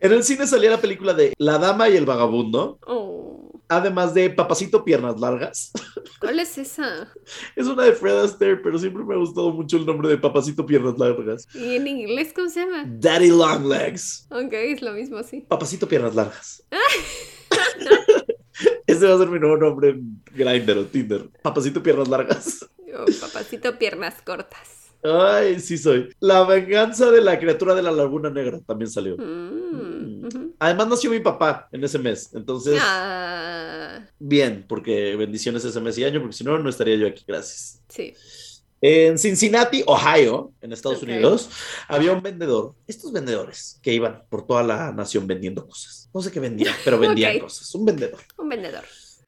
[0.00, 4.30] en el cine salía la película de La Dama y el Vagabundo, Oh, además de
[4.30, 5.72] Papacito Piernas Largas.
[6.20, 7.12] ¿Cuál es esa?
[7.54, 10.64] Es una de Fred Astaire, pero siempre me ha gustado mucho el nombre de Papacito
[10.64, 11.46] Piernas Largas.
[11.54, 12.84] ¿Y en inglés cómo se llama?
[12.86, 14.26] Daddy Long Legs.
[14.30, 15.44] Ok, es lo mismo, sí.
[15.48, 16.62] Papacito Piernas Largas.
[18.86, 21.28] Ese va a ser mi nuevo nombre en Grindr o Tinder.
[21.42, 22.66] Papacito Piernas Largas.
[22.98, 24.85] Oh, papacito, piernas cortas.
[25.02, 26.08] Ay, sí soy.
[26.20, 29.16] La venganza de la criatura de la Laguna Negra también salió.
[29.16, 30.54] Mm, ujú.
[30.58, 32.30] Además nació mi papá en ese mes.
[32.34, 37.06] Entonces, Ah, bien, porque bendiciones ese mes y año, porque si no, no estaría yo
[37.06, 37.24] aquí.
[37.26, 37.80] Gracias.
[37.88, 38.14] sí.
[38.82, 41.02] En Cincinnati, Ohio, en Estados.
[41.02, 41.48] Unidos,
[41.88, 42.74] había un vendedor.
[42.86, 46.10] Estos vendedores que iban por toda la nación vendiendo cosas.
[46.12, 47.74] No sé qué vendían, pero vendían cosas.
[47.74, 48.20] Un vendedor.
[48.36, 48.84] Un vendedor.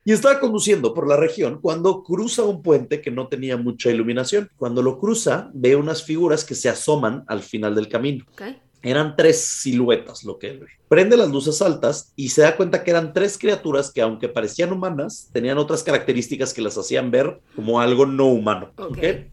[0.09, 4.49] Y estaba conduciendo por la región cuando cruza un puente que no tenía mucha iluminación.
[4.57, 8.25] Cuando lo cruza, ve unas figuras que se asoman al final del camino.
[8.83, 10.67] Eran tres siluetas lo que él ve.
[10.89, 14.73] Prende las luces altas y se da cuenta que eran tres criaturas que, aunque parecían
[14.73, 18.71] humanas, tenían otras características que las hacían ver como algo no humano.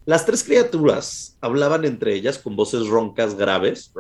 [0.06, 3.94] Las tres criaturas hablaban entre ellas con voces roncas graves,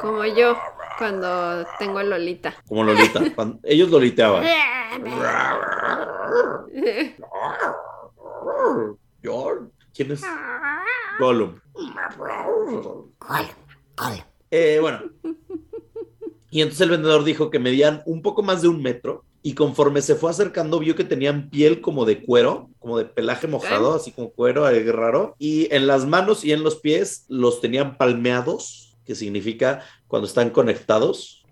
[0.00, 0.56] Como yo
[0.98, 2.54] cuando tengo a Lolita.
[2.68, 3.22] como Lolita.
[3.34, 4.44] Cuando- ellos loliteaban.
[9.94, 10.22] ¿Quién es?
[11.18, 11.58] Gollum.
[14.50, 15.00] Eh, bueno.
[16.50, 20.00] Y entonces el vendedor dijo que medían un poco más de un metro y conforme
[20.02, 24.10] se fue acercando vio que tenían piel como de cuero, como de pelaje mojado, así
[24.12, 25.36] como cuero eh, raro.
[25.38, 30.50] Y en las manos y en los pies los tenían palmeados, que significa cuando están
[30.50, 31.42] conectados,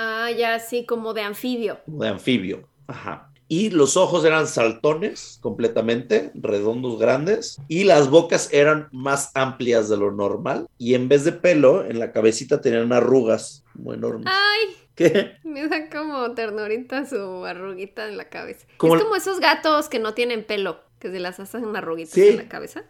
[0.00, 1.80] Ah, ya, sí, como de anfibio.
[1.84, 2.68] como de anfibio.
[2.86, 3.32] Ajá.
[3.48, 9.96] Y los ojos eran saltones completamente, redondos, grandes, y las bocas eran más amplias de
[9.96, 10.68] lo normal.
[10.76, 14.26] Y en vez de pelo, en la cabecita tenían arrugas muy enormes.
[14.30, 15.32] Ay, ¿Qué?
[15.44, 18.66] me da como ternurita su arruguita en la cabeza.
[18.76, 22.28] Como es como esos gatos que no tienen pelo, que se las hacen arruguitas Sí.
[22.28, 22.84] en la cabeza.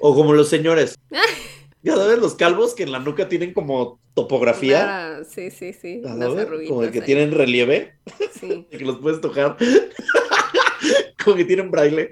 [0.00, 0.96] O como los señores.
[1.82, 4.82] Ya sabes, los calvos que en la nuca tienen como topografía.
[4.82, 6.02] Claro, sí, sí, sí.
[6.02, 7.04] Como de que ahí.
[7.06, 7.94] tienen relieve,
[8.38, 8.66] Sí.
[8.70, 9.56] que los puedes tocar.
[11.24, 12.10] como que tienen braille.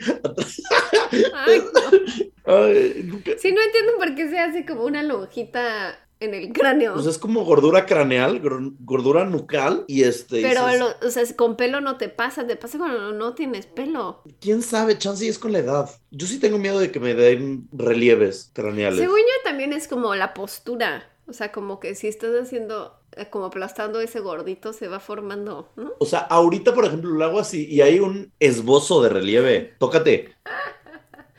[1.35, 2.55] Ay, no.
[2.55, 6.95] Ay, nunca- Sí, no entiendo por qué se hace como una lonjita en el cráneo.
[6.95, 10.43] Pues es como gordura craneal, gor- gordura nucal y este.
[10.43, 13.67] Pero, dices, lo- o sea, con pelo no te pasa, te pasa cuando no tienes
[13.67, 14.23] pelo.
[14.41, 14.99] ¿Quién sabe?
[14.99, 15.91] Chance y es con la edad.
[16.11, 18.99] Yo sí tengo miedo de que me den relieves craneales.
[19.01, 21.11] Según yo también es como la postura.
[21.29, 25.69] O sea, como que si estás haciendo, eh, como aplastando ese gordito, se va formando,
[25.75, 25.93] ¿no?
[25.99, 29.75] O sea, ahorita, por ejemplo, lo hago así y hay un esbozo de relieve.
[29.81, 30.37] Tócate.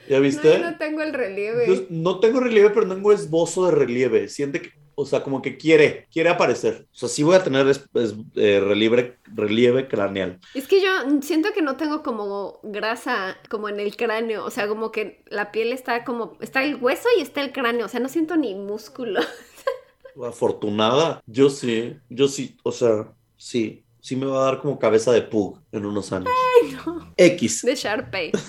[0.09, 0.51] ¿Ya No, viste?
[0.59, 1.63] yo no tengo el relieve.
[1.65, 4.27] Entonces, no tengo relieve, pero tengo esbozo de relieve.
[4.29, 6.87] Siente que, o sea, como que quiere, quiere aparecer.
[6.91, 10.39] O sea, sí voy a tener es- es- eh, relieve, relieve craneal.
[10.55, 10.89] Es que yo
[11.21, 14.43] siento que no tengo como grasa como en el cráneo.
[14.45, 17.85] O sea, como que la piel está como, está el hueso y está el cráneo.
[17.85, 19.19] O sea, no siento ni músculo.
[20.25, 25.11] Afortunada, yo sí, yo sí, o sea, sí, sí me va a dar como cabeza
[25.11, 26.29] de pug en unos años.
[26.63, 27.13] Ay, no.
[27.17, 27.61] X.
[27.61, 28.31] De Sharpay.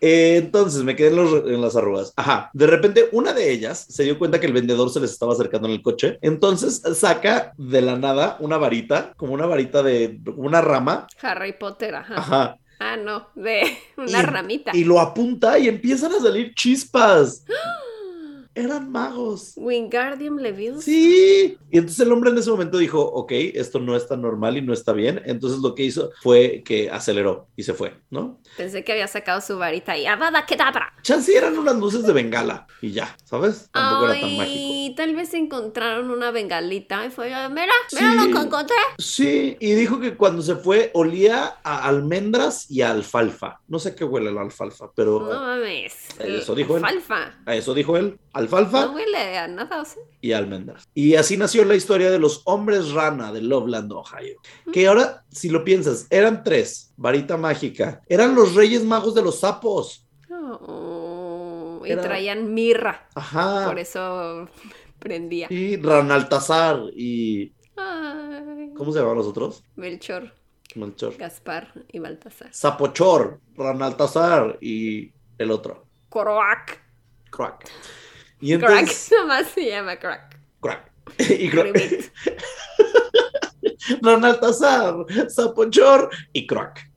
[0.00, 2.12] Eh, entonces me quedé en, los- en las arrugas.
[2.16, 2.50] Ajá.
[2.52, 5.68] De repente, una de ellas se dio cuenta que el vendedor se les estaba acercando
[5.68, 6.18] en el coche.
[6.22, 11.06] Entonces saca de la nada una varita, como una varita de una rama.
[11.20, 12.14] Harry Potter, ajá.
[12.16, 12.58] Ajá.
[12.80, 13.62] Ah, no, de
[13.96, 14.70] una Y- ramita.
[14.74, 17.44] Y lo apunta y empiezan a salir chispas.
[18.58, 19.52] Eran magos.
[19.56, 20.82] Wingardium Leviosa.
[20.82, 21.56] Sí.
[21.70, 24.72] Y entonces el hombre en ese momento dijo, ok, esto no está normal y no
[24.72, 25.22] está bien.
[25.26, 28.40] Entonces lo que hizo fue que aceleró y se fue, ¿no?
[28.56, 30.92] Pensé que había sacado su varita y ¡Avada Kedavra!
[31.02, 33.68] Chance eran unas luces de bengala y ya, ¿sabes?
[33.72, 34.54] Tampoco era tan mágico.
[34.64, 38.32] Ay, tal vez encontraron una bengalita y fue, "Ah, mira, mira lo Sí.
[38.32, 38.76] que encontré.
[38.98, 43.60] Sí, y dijo que cuando se fue olía a almendras y a alfalfa.
[43.68, 45.94] No sé qué huele la alfalfa, pero No mames.
[46.18, 46.84] Eso dijo él.
[46.84, 47.34] Alfalfa.
[47.54, 48.18] eso dijo él.
[48.38, 50.02] Alfalfa No huele a nada, o sea.
[50.20, 50.88] y almendras.
[50.94, 54.36] Y así nació la historia de los hombres rana de Loveland, Ohio.
[54.72, 56.92] Que ahora, si lo piensas, eran tres.
[56.96, 58.00] Varita mágica.
[58.08, 60.06] Eran los reyes magos de los sapos.
[60.30, 63.08] Oh, y Era- traían mirra.
[63.14, 63.66] Ajá.
[63.66, 64.48] Por eso
[64.98, 65.46] prendía.
[65.50, 67.52] Y Ranaltazar y...
[67.76, 69.62] Ay, ¿Cómo se llaman los otros?
[69.76, 70.32] Melchor,
[70.74, 71.16] Melchor.
[71.16, 72.48] Gaspar y Baltasar.
[72.52, 75.86] Sapochor, Ranaltazar y el otro.
[76.10, 76.80] Croac.
[77.30, 77.68] Crack.
[78.40, 78.70] Y Crack.
[78.80, 79.10] entonces...
[79.18, 80.38] Nomás se llama crack.
[80.60, 80.90] Crack.
[81.18, 81.64] y crack.
[81.74, 82.12] Ribbit.
[84.02, 84.94] Ranaltazar,
[85.28, 86.90] Sapochor y Crack.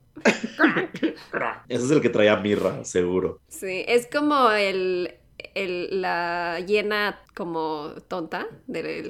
[1.68, 3.40] Ese es el que traía mirra, seguro.
[3.48, 5.14] Sí, es como el,
[5.54, 9.08] el- la hiena como tonta del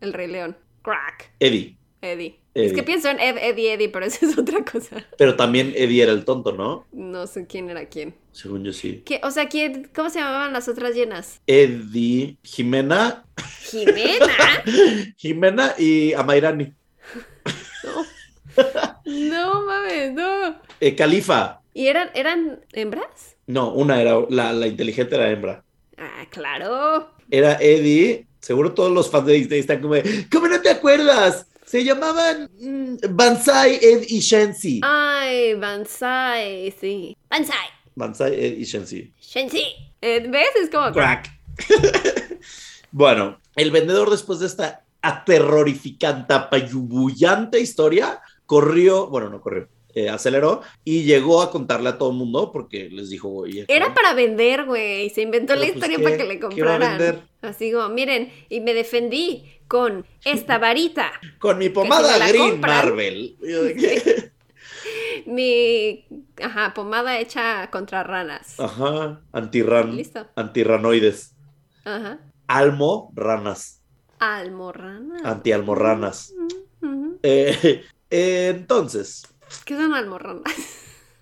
[0.00, 0.56] el Rey León.
[0.82, 1.32] Crack.
[1.40, 1.76] Eddie.
[2.06, 2.38] Eddie.
[2.54, 2.66] Eddie.
[2.68, 5.04] Es que pienso en Ed, Eddie, Eddie, pero eso es otra cosa.
[5.18, 6.86] Pero también Eddie era el tonto, ¿no?
[6.92, 8.14] No sé quién era quién.
[8.32, 9.02] Según yo sí.
[9.04, 9.20] ¿Qué?
[9.22, 11.40] O sea, ¿quién, ¿cómo se llamaban las otras hienas?
[11.46, 13.24] Eddie, Jimena,
[13.62, 14.64] Jimena.
[15.16, 16.72] Jimena y Amairani.
[19.04, 20.56] No mames, no.
[20.80, 21.60] Eh, Califa.
[21.74, 23.36] ¿Y eran, eran hembras?
[23.46, 25.62] No, una era, la, la inteligente era hembra.
[25.98, 27.10] Ah, claro.
[27.30, 28.26] Era Eddie.
[28.40, 31.46] Seguro todos los fans de Disney están como, de, ¿cómo no te acuerdas?
[31.66, 34.80] Se llamaban mm, Banzai, Ed y Shensi.
[34.84, 37.16] Ay, Banzai, sí.
[37.28, 37.66] Banzai.
[37.96, 39.12] Banzai, Ed y Shensi.
[39.20, 39.64] Shensi.
[40.00, 40.50] Eh, ¿Ves?
[40.62, 40.92] Es como...
[40.92, 41.28] Crack.
[42.92, 50.60] bueno, el vendedor después de esta aterrorificante, apayubullante historia, corrió, bueno, no corrió, eh, aceleró
[50.84, 54.64] y llegó a contarle a todo el mundo porque les dijo, oye, Era para vender,
[54.66, 55.08] güey.
[55.10, 56.02] Se inventó Pero, la pues, historia ¿qué?
[56.04, 57.28] para que le ¿Qué va a compraran.
[57.40, 61.10] Así como, miren, y me defendí con esta varita.
[61.38, 62.86] con mi pomada Green compran.
[62.86, 63.36] Marvel.
[65.26, 66.04] Mi,
[66.42, 68.60] ajá, pomada hecha contra ranas.
[68.60, 70.26] Ajá, antirran, Listo.
[70.36, 71.34] antirranoides.
[71.84, 72.20] Ajá.
[72.48, 73.82] Almo, ranas,
[74.18, 75.24] Almorranas.
[75.24, 76.34] antialmorranas.
[77.22, 79.24] Eh, eh, entonces,
[79.64, 80.42] ¿Qué son almorranas?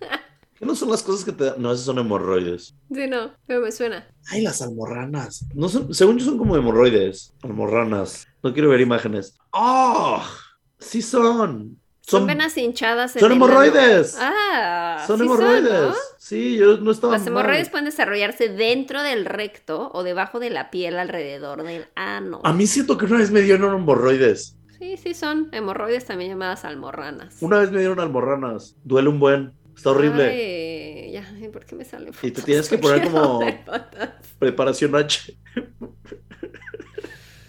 [0.58, 1.54] ¿qué no son las cosas que te dan?
[1.60, 2.74] No, esas son hemorroides.
[2.92, 4.06] Sí, no, pero me suena.
[4.30, 5.44] Ay, las almorranas.
[5.54, 7.34] No son, según yo son como hemorroides.
[7.42, 8.26] Almorranas.
[8.42, 9.36] No quiero ver imágenes.
[9.52, 10.26] ¡Ah!
[10.78, 11.80] sí son.
[12.06, 14.16] Son, Son, venas hinchadas en son hemorroides.
[14.20, 15.72] Ah, son sí hemorroides.
[15.72, 15.94] ¿no?
[16.18, 17.28] Sí, yo no estaba Las mal.
[17.28, 22.42] hemorroides pueden desarrollarse dentro del recto o debajo de la piel alrededor del ano.
[22.44, 24.58] A mí siento que una vez me dieron hemorroides.
[24.84, 27.36] Sí, sí, son hemorroides también llamadas almorranas.
[27.40, 28.76] Una vez me dieron almorranas.
[28.84, 29.54] Duele un buen.
[29.74, 30.28] Está horrible.
[30.28, 33.40] Ay, ya, ¿por qué me salen Y te tienes que ¿Por poner como-?
[34.38, 35.38] Preparación H.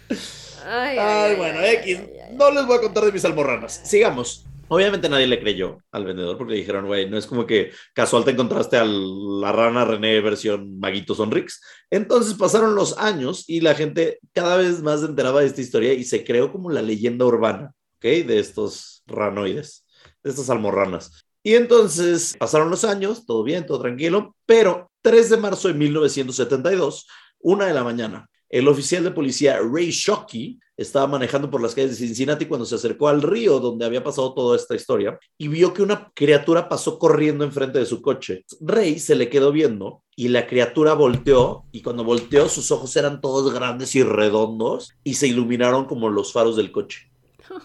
[0.08, 0.16] Ay,
[0.64, 2.00] ay, Ay, ay, bueno, X.
[2.32, 3.82] No les voy a contar de mis almorranas.
[3.84, 4.45] Sigamos.
[4.68, 8.24] Obviamente nadie le creyó al vendedor porque le dijeron, güey, no es como que casual
[8.24, 11.60] te encontraste a la rana René versión Maguito Sonrix.
[11.88, 15.92] Entonces pasaron los años y la gente cada vez más se enteraba de esta historia
[15.92, 18.26] y se creó como la leyenda urbana, ¿ok?
[18.26, 19.86] De estos ranoides,
[20.24, 21.26] de estas almorranas.
[21.44, 27.06] Y entonces pasaron los años, todo bien, todo tranquilo, pero 3 de marzo de 1972,
[27.38, 31.92] una de la mañana, el oficial de policía Ray Shockey estaba manejando por las calles
[31.92, 35.72] de Cincinnati cuando se acercó al río donde había pasado toda esta historia y vio
[35.72, 38.44] que una criatura pasó corriendo enfrente de su coche.
[38.60, 43.20] Ray se le quedó viendo y la criatura volteó y cuando volteó sus ojos eran
[43.20, 47.10] todos grandes y redondos y se iluminaron como los faros del coche.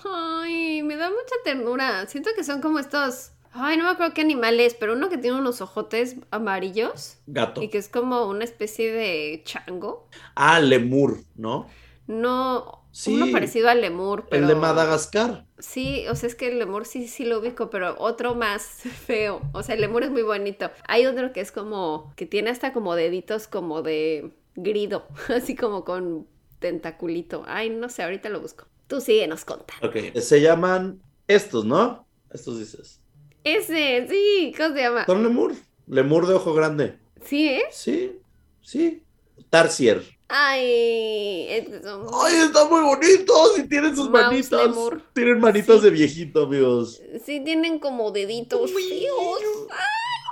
[0.06, 2.08] Ay, me da mucha ternura.
[2.08, 3.32] Siento que son como estos.
[3.54, 7.62] Ay, no me acuerdo qué animal es, pero uno que tiene unos ojotes amarillos Gato.
[7.62, 10.08] y que es como una especie de chango.
[10.36, 11.68] Ah, lemur, ¿no?
[12.08, 14.44] No, Sí, uno parecido al lemur, pero.
[14.44, 15.46] El de Madagascar.
[15.60, 18.64] Sí, o sea, es que el lemur sí, sí lo ubico, pero otro más
[19.06, 19.42] feo.
[19.54, 20.72] O sea, el lemur es muy bonito.
[20.88, 25.86] Hay otro que es como, que tiene hasta como deditos como de grido, así como
[25.86, 26.28] con
[26.60, 27.44] tentaculito.
[27.48, 28.66] Ay, no sé, ahorita lo busco.
[28.88, 29.88] Tú síguenos contando.
[29.88, 30.18] Ok.
[30.20, 32.08] Se llaman estos, ¿no?
[32.30, 33.01] Estos dices.
[33.44, 35.06] Ese, sí, ¿cómo se llama?
[35.06, 35.54] Son lemur.
[35.88, 36.98] Lemur de ojo grande.
[37.26, 37.64] Sí, ¿eh?
[37.72, 38.20] Sí,
[38.62, 39.04] sí.
[39.50, 40.02] Tarsier.
[40.34, 44.62] Ay, estos son- Ay, están muy bonitos y tienen sus Mouse manitas.
[44.68, 45.02] lemur.
[45.14, 45.84] Tienen manitas Sí.
[45.86, 47.02] de viejito, amigos.
[47.26, 49.42] sí tienen como deditos feos.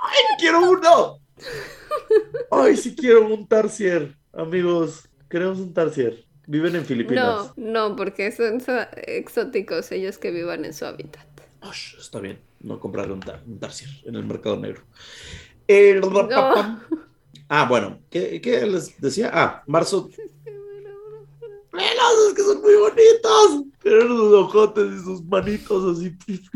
[0.02, 1.18] ¡Ay, quiero uno!
[2.50, 5.08] Ay, sí quiero un Tarsier, amigos.
[5.28, 6.24] Queremos un Tarsier.
[6.46, 7.52] Viven en Filipinas.
[7.56, 11.26] No, no, porque son so- exóticos ellos que vivan en su hábitat.
[11.60, 14.82] Ash, está bien, no comprarle un, tar- un Tarsier en el mercado negro.
[15.66, 16.82] El rapapam.
[17.48, 19.30] Ah, bueno, ¿qué, qué les decía?
[19.32, 20.08] Ah, marzo.
[21.72, 23.64] ¡Velos, es que son muy bonitos!
[23.82, 26.12] Tienen sus ojotes y sus manitos así.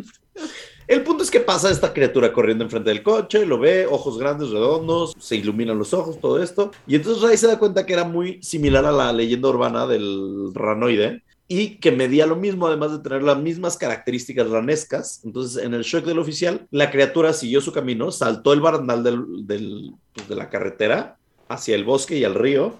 [0.87, 4.51] El punto es que pasa esta criatura corriendo enfrente del coche, lo ve, ojos grandes,
[4.51, 6.73] redondos, se iluminan los ojos, todo esto.
[6.87, 10.51] Y entonces Ray se da cuenta que era muy similar a la leyenda urbana del
[10.53, 15.21] ranoide y que medía lo mismo, además de tener las mismas características ranescas.
[15.25, 19.47] Entonces, en el shock del oficial, la criatura siguió su camino, saltó el barandal del-
[19.47, 21.19] del- pues, de la carretera
[21.49, 22.79] hacia el bosque y al río.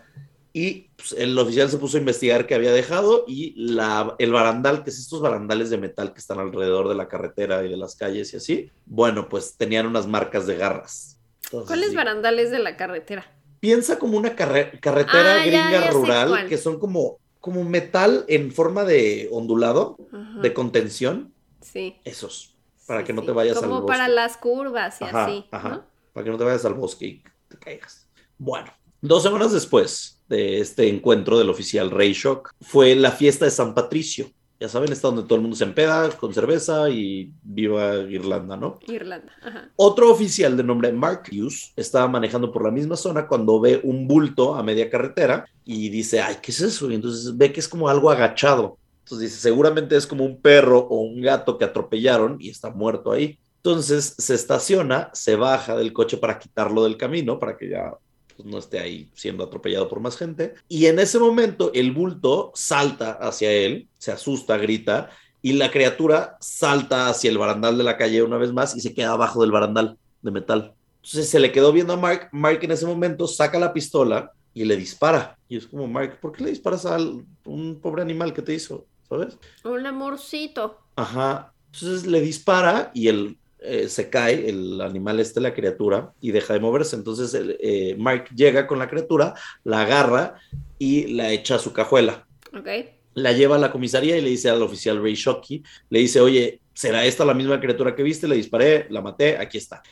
[0.57, 4.85] Y pues, el oficial se puso a investigar qué había dejado y la, el barandal,
[4.85, 7.97] que es estos barandales de metal que están alrededor de la carretera y de las
[7.97, 11.19] calles y así, bueno, pues tenían unas marcas de garras.
[11.51, 11.97] ¿Cuáles sí.
[11.97, 13.27] barandales de la carretera?
[13.61, 18.51] Piensa como una carre- carretera Ah, gringa ya rural que son como, como metal en
[18.53, 20.41] forma de ondulado, Ajá.
[20.41, 21.35] de contención.
[21.61, 21.97] Sí.
[22.03, 23.27] Esos, para sí, que no sí.
[23.27, 23.87] te vayas al Como bosque.
[23.93, 25.45] para las curvas y Ajá, así.
[25.51, 25.69] ajá.
[25.69, 25.85] ¿no?
[26.15, 28.09] Para que no te vayas al bosque y te caigas.
[28.39, 28.73] Bueno,
[29.03, 33.75] dos semanas después de este encuentro del oficial Ray Shock, fue la fiesta de San
[33.75, 34.31] Patricio.
[34.61, 38.79] Ya saben, está donde todo el mundo se empeda con cerveza y viva Irlanda, ¿no?
[38.87, 39.33] Irlanda.
[39.43, 39.71] Ajá.
[39.77, 44.07] Otro oficial de nombre Mark Hughes estaba manejando por la misma zona cuando ve un
[44.07, 46.91] bulto a media carretera y dice, ay, ¿qué es eso?
[46.91, 48.79] Y entonces ve que es como algo agachado.
[49.01, 53.13] Entonces dice, seguramente es como un perro o un gato que atropellaron y está muerto
[53.13, 53.39] ahí.
[53.57, 57.93] Entonces se estaciona, se baja del coche para quitarlo del camino, para que ya
[58.37, 60.55] pues, no esté ahí siendo atropellado por más gente.
[60.69, 65.11] Y en ese momento el bulto salta hacia él, se asusta, grita,
[65.43, 68.95] y la criatura salta hacia el barandal de la calle una vez más y se
[68.95, 70.75] queda abajo del barandal de metal.
[70.97, 72.31] Entonces se le quedó viendo a Mark.
[72.33, 75.37] Mark en ese momento saca la pistola y le dispara.
[75.49, 78.87] Y es como, Mark, ¿por qué le disparas a un pobre animal que te hizo?
[79.07, 79.37] ¿Sabes?
[79.65, 80.79] Un amorcito.
[80.97, 81.53] Ajá.
[81.73, 86.55] Entonces le dispara y él eh, se cae, el animal este, la criatura, y deja
[86.55, 86.97] de moverse.
[86.97, 89.35] Entonces el, eh, Mark llega con la criatura,
[89.65, 90.35] la agarra
[90.79, 92.27] y la echa a su cajuela.
[92.57, 92.69] Ok.
[93.15, 96.61] La lleva a la comisaría y le dice al oficial Ray Shockey, le dice, oye,
[96.75, 98.29] ¿será esta la misma criatura que viste?
[98.29, 99.83] Le disparé, la maté, aquí está.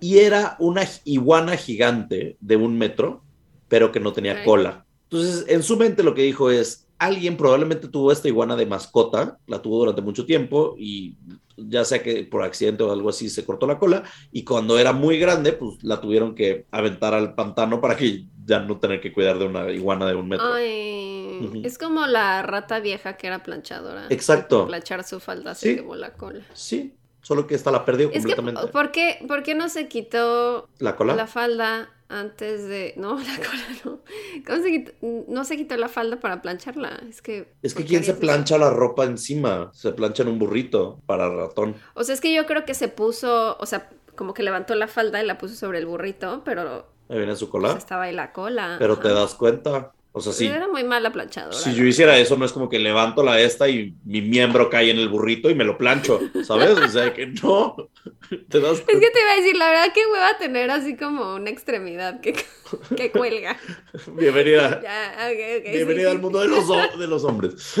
[0.00, 3.22] Y era una iguana gigante de un metro,
[3.68, 4.84] pero que no tenía cola.
[5.04, 9.38] Entonces, en su mente lo que dijo es, alguien probablemente tuvo esta iguana de mascota,
[9.46, 11.16] la tuvo durante mucho tiempo y
[11.56, 14.92] ya sea que por accidente o algo así se cortó la cola y cuando era
[14.92, 19.12] muy grande, pues la tuvieron que aventar al pantano para que ya no tener que
[19.12, 20.52] cuidar de una iguana de un metro.
[20.52, 24.06] Ay, es como la rata vieja que era planchadora.
[24.10, 24.66] Exacto.
[24.66, 25.76] Planchar su falda se Sí.
[25.76, 26.40] quemó la cola.
[26.54, 28.72] Sí, solo que esta la perdió Es que, completamente.
[28.72, 31.14] ¿por qué, ¿por qué no se quitó ¿La cola?
[31.14, 32.94] la falda antes de...
[32.96, 34.00] No, la cola no.
[34.46, 34.92] ¿Cómo se quitó?
[35.28, 37.02] No se quitó la falda para plancharla.
[37.08, 37.52] Es que...
[37.62, 39.70] Es que ¿por qué ¿quién se plancha la ropa encima?
[39.72, 41.76] Se plancha en un burrito para ratón.
[41.94, 44.88] O sea, es que yo creo que se puso, o sea, como que levantó la
[44.88, 47.74] falda y la puso sobre el burrito, pero Ahí viene su pues, cola.
[47.76, 48.76] estaba ahí la cola.
[48.78, 49.02] Pero ajá.
[49.02, 49.92] te das cuenta.
[50.14, 51.56] O sea, si, Era muy mala planchadora.
[51.56, 54.90] si yo hiciera eso, no es como que levanto la esta y mi miembro cae
[54.90, 56.70] en el burrito y me lo plancho, ¿sabes?
[56.78, 57.76] O sea, que no.
[58.48, 61.34] Te das Es que te iba a decir, la verdad, qué hueva tener así como
[61.34, 62.34] una extremidad que,
[62.96, 63.58] que cuelga.
[64.14, 64.80] Bienvenida.
[64.82, 66.16] Ya, sí, Bienvenida sí.
[66.16, 67.74] al mundo de los, de los hombres.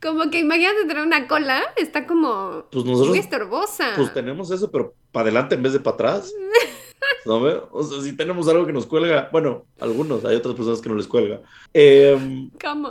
[0.00, 3.92] Como que imagínate tener una cola, está como Pues muy estorbosa.
[3.96, 6.32] pues tenemos eso, pero para adelante en vez de para atrás.
[7.26, 7.60] ¿No ve?
[7.72, 10.94] O sea, si tenemos algo que nos cuelga, bueno, algunos, hay otras personas que no
[10.94, 11.40] les cuelga.
[11.72, 12.90] Eh, ¿Cómo?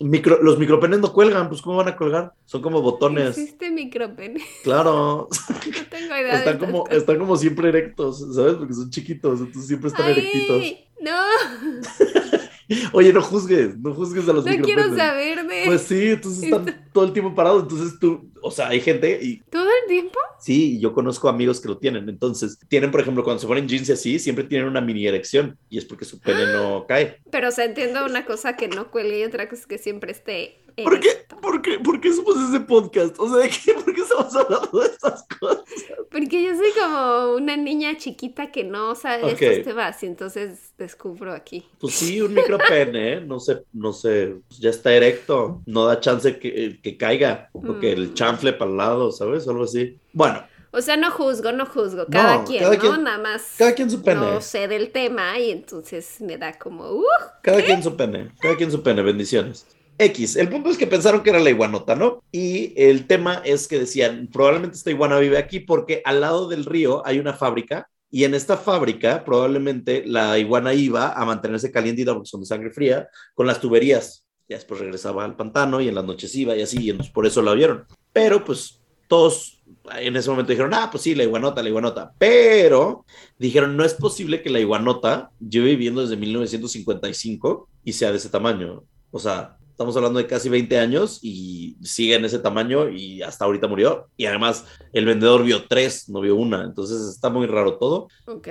[0.00, 2.32] micro- los micropenes no cuelgan, pues ¿cómo van a colgar?
[2.46, 3.36] Son como botones.
[3.36, 4.40] Existe micropene.
[4.62, 5.28] Claro.
[5.30, 6.32] No tengo idea.
[6.32, 6.98] de Están como, cosas.
[6.98, 8.54] están como siempre erectos, ¿sabes?
[8.54, 10.62] Porque son chiquitos, entonces siempre están Ay, erectitos.
[11.00, 11.12] No,
[12.92, 16.88] Oye, no juzgues, no juzgues a los no quiero saber de Pues sí, entonces están
[16.92, 20.18] todo el tiempo parados, entonces tú, o sea, hay gente y todo el tiempo.
[20.38, 23.88] sí, yo conozco amigos que lo tienen, entonces tienen, por ejemplo, cuando se ponen jeans
[23.90, 27.20] así, siempre tienen una mini erección y es porque su pene no cae.
[27.30, 30.60] Pero, o sea, entiendo una cosa que no cuelgue y otra cosa que siempre esté.
[30.84, 31.08] ¿Por qué?
[31.40, 31.78] ¿Por qué?
[31.78, 33.14] ¿Por qué somos ese podcast?
[33.18, 33.74] O sea, ¿de qué?
[33.74, 35.64] ¿por qué estamos hablando de estas cosas?
[36.10, 39.42] Porque yo soy como una niña chiquita que no sabe de Ok.
[39.42, 41.66] estos temas y entonces descubro aquí.
[41.80, 43.20] Pues sí, un micropene, ¿eh?
[43.20, 47.92] no sé, no sé, ya está erecto, no da chance que, que caiga o que
[47.92, 48.14] el Mm.
[48.14, 49.46] chanfle para el lado, ¿sabes?
[49.48, 49.98] Algo así.
[50.12, 52.06] Bueno, O sea, no juzgo, no juzgo.
[52.10, 52.80] Cada No, quien, cada ¿no?
[52.80, 53.54] quien- Nada más.
[53.56, 54.20] cada quien su pene.
[54.20, 57.04] No sé del tema y entonces me da como, uh,
[57.42, 59.66] Cada quien su pene, cada quien su pene, bendiciones.
[59.98, 62.22] X, el punto es que pensaron que era la iguanota, ¿no?
[62.30, 66.64] Y el tema es que decían, probablemente esta iguana vive aquí porque al lado del
[66.64, 72.14] río hay una fábrica y en esta fábrica probablemente la iguana iba a mantenerse calientita
[72.14, 74.24] porque son de sangre fría con las tuberías.
[74.48, 77.26] Ya después regresaba al pantano y en las noches iba y así, y entonces por
[77.26, 77.84] eso la vieron.
[78.12, 79.62] Pero pues todos
[79.96, 82.12] en ese momento dijeron, ah, pues sí, la iguanota, la iguanota.
[82.18, 83.04] Pero
[83.38, 88.30] dijeron, no es posible que la iguanota lleve viviendo desde 1955 y sea de ese
[88.30, 88.84] tamaño.
[89.10, 93.44] O sea, estamos hablando de casi 20 años y sigue en ese tamaño y hasta
[93.44, 94.08] ahorita murió.
[94.16, 96.64] Y además el vendedor vio tres, no vio una.
[96.64, 98.08] Entonces está muy raro todo.
[98.26, 98.48] ok.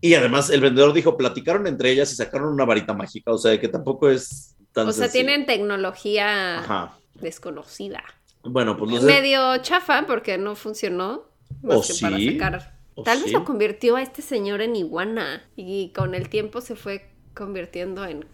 [0.00, 3.30] Y además el vendedor dijo, platicaron entre ellas y sacaron una varita mágica.
[3.30, 5.26] O sea, que tampoco es tan O sea, sencillo.
[5.26, 6.96] tienen tecnología Ajá.
[7.12, 8.02] desconocida.
[8.42, 9.06] Bueno, pues no sé.
[9.06, 11.24] Medio chafa porque no funcionó.
[11.60, 12.32] Más ¿O que para sí?
[12.32, 12.78] sacar.
[12.94, 15.44] ¿O Tal vez lo convirtió a este señor en iguana.
[15.56, 18.24] Y con el tiempo se fue convirtiendo en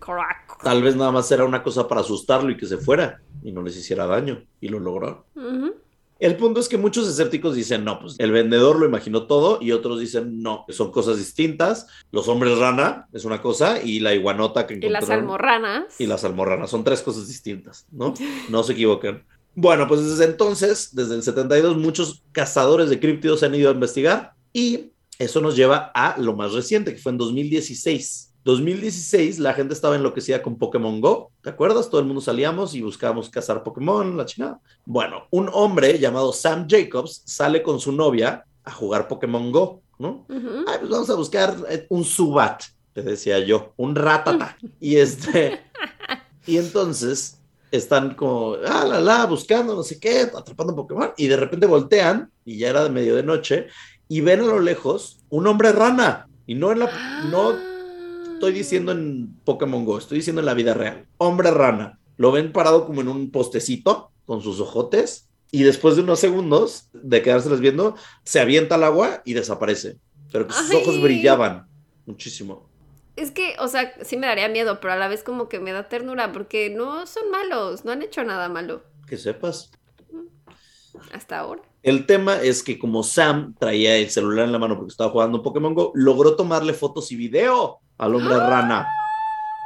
[0.00, 0.62] crack.
[0.62, 3.62] Tal vez nada más era una cosa para asustarlo y que se fuera y no
[3.62, 4.42] les hiciera daño.
[4.60, 5.26] Y lo logró.
[6.18, 9.72] El punto es que muchos escépticos dicen, no, pues el vendedor lo imaginó todo y
[9.72, 11.86] otros dicen, no, son cosas distintas.
[12.12, 15.08] Los hombres rana es una cosa y la iguanota que Y encontraron.
[15.08, 15.84] las almorranas.
[16.00, 18.12] Y las almorranas son tres cosas distintas, ¿no?
[18.50, 19.24] No se equivoquen.
[19.54, 23.74] Bueno, pues desde entonces, desde el 72, muchos cazadores de críptidos se han ido a
[23.74, 28.29] investigar y eso nos lleva a lo más reciente, que fue en 2016.
[28.44, 31.90] 2016 la gente estaba enloquecida con Pokémon Go, ¿te acuerdas?
[31.90, 34.60] Todo el mundo salíamos y buscábamos cazar Pokémon, la chingada.
[34.86, 40.24] Bueno, un hombre llamado Sam Jacobs sale con su novia a jugar Pokémon Go, ¿no?
[40.28, 40.64] Ujú.
[40.66, 42.62] Ay, pues vamos a buscar eh, un Subat,
[42.94, 44.56] te decía yo, un Ratata.
[44.80, 45.60] Y este,
[46.46, 47.38] y entonces
[47.70, 52.30] están como, ah, la, la, buscando, no sé qué, atrapando Pokémon, y de repente voltean,
[52.44, 53.68] y ya era de medio de noche,
[54.08, 56.90] y ven a lo lejos un hombre rana, y no en la,
[57.30, 57.69] no
[58.40, 61.06] estoy diciendo en Pokémon Go, estoy diciendo en la vida real.
[61.18, 61.98] Hombre rana.
[62.16, 66.88] Lo ven parado como en un postecito con sus ojotes y después de unos segundos
[66.94, 69.98] de quedárseles viendo, se avienta al agua y desaparece.
[70.32, 70.76] Pero que sus Ay.
[70.78, 71.66] ojos brillaban
[72.06, 72.66] muchísimo.
[73.16, 75.72] Es que, o sea, sí me daría miedo, pero a la vez como que me
[75.72, 79.70] da ternura porque no son malos, no han hecho nada malo Que sepas.
[81.12, 81.60] hasta ahora.
[81.82, 85.42] El tema es que como Sam traía el celular en la mano porque estaba jugando
[85.42, 88.88] Pokémon Go, logró tomarle fotos y video al hombre rana.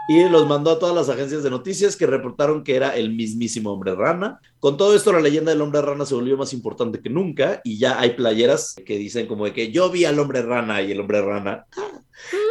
[0.06, 3.72] Y los mandó a todas las agencias de noticias que reportaron que era el mismísimo
[3.72, 4.38] hombre rana.
[4.60, 7.78] Con todo esto, la leyenda del hombre rana se volvió más importante que nunca y
[7.78, 11.00] ya hay playeras que dicen como de que yo vi al hombre rana y el
[11.00, 11.64] hombre rana.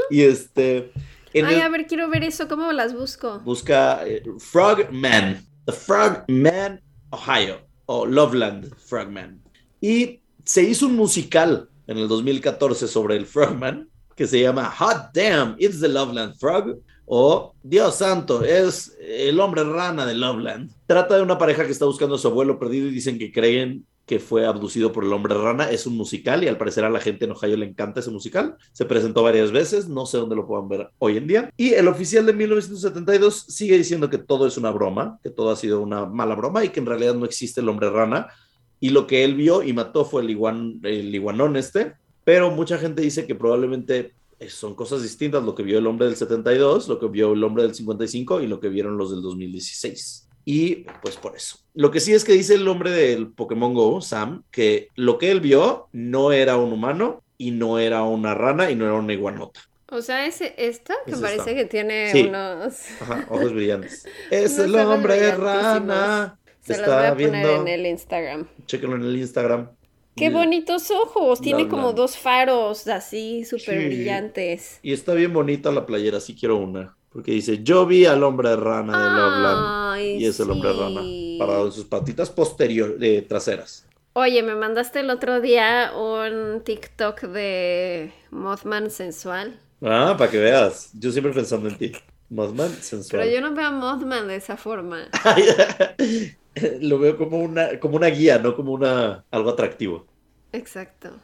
[0.09, 0.91] Y este...
[1.33, 3.39] en Ay, el- a ver, quiero ver eso, ¿cómo las busco?
[3.41, 6.81] busca eh, Frogman, The Frogman,
[7.11, 9.43] Ohio, o Loveland Frogman.
[9.79, 15.11] Y se hizo un musical en el 2014 sobre el Frogman que se llama Hot
[15.13, 20.71] Damn, It's the Loveland Frog o Dios santo, es el hombre rana de Loveland.
[20.87, 23.85] Trata de una pareja que está buscando a su abuelo perdido y dicen que creen
[24.05, 25.69] que fue abducido por el hombre rana.
[25.69, 28.57] Es un musical y al parecer a la gente en Ohio le encanta ese musical.
[28.71, 31.49] Se presentó varias veces, no sé dónde lo puedan ver hoy en día.
[31.55, 35.55] Y el oficial de 1972 sigue diciendo que todo es una broma, que todo ha
[35.55, 38.27] sido una mala broma y que en realidad no existe el hombre rana.
[38.79, 41.93] Y lo que él vio y mató fue el, iguan, el iguanón este.
[42.23, 46.05] Pero mucha gente dice que probablemente eh, son cosas distintas lo que vio el hombre
[46.07, 49.21] del 72, lo que vio el hombre del 55 y lo que vieron los del
[49.21, 50.27] 2016.
[50.45, 51.57] Y pues por eso.
[51.73, 55.31] Lo que sí es que dice el hombre del Pokémon Go, Sam, que lo que
[55.31, 59.13] él vio no era un humano y no era una rana y no era una
[59.13, 59.61] iguanota.
[59.89, 61.53] O sea, ese, esta que Es parece esta.
[61.55, 62.23] que tiene Sí.
[62.27, 62.73] unos...
[63.01, 64.05] Ajá, ojos brillantes.
[64.31, 66.39] Es el hombre rana.
[66.61, 67.61] Se Está voy a poner viendo.
[67.61, 68.47] en el Instagram.
[68.65, 69.69] Chéquenlo en el Instagram.
[70.15, 73.85] Qué bonitos ojos, tiene como dos faros así súper Sí.
[73.87, 74.79] brillantes.
[74.83, 76.95] Y está bien bonita la playera, sí quiero una.
[77.11, 79.93] Porque dice, yo vi al hombre rana de Loveland.
[79.93, 81.01] Ay, Y es el hombre rana,
[81.37, 83.85] parado en sus patitas posteriores, eh, traseras.
[84.13, 89.59] Oye, me mandaste el otro día un TikTok de Mothman sensual.
[89.81, 90.91] Ah, para que veas.
[90.93, 91.91] Yo siempre pensando en ti.
[92.29, 93.23] Mothman sensual.
[93.23, 95.07] Pero yo no veo a Mothman de esa forma.
[96.81, 100.07] Lo veo como una, como una guía, no como una, algo atractivo.
[100.51, 101.19] Exacto.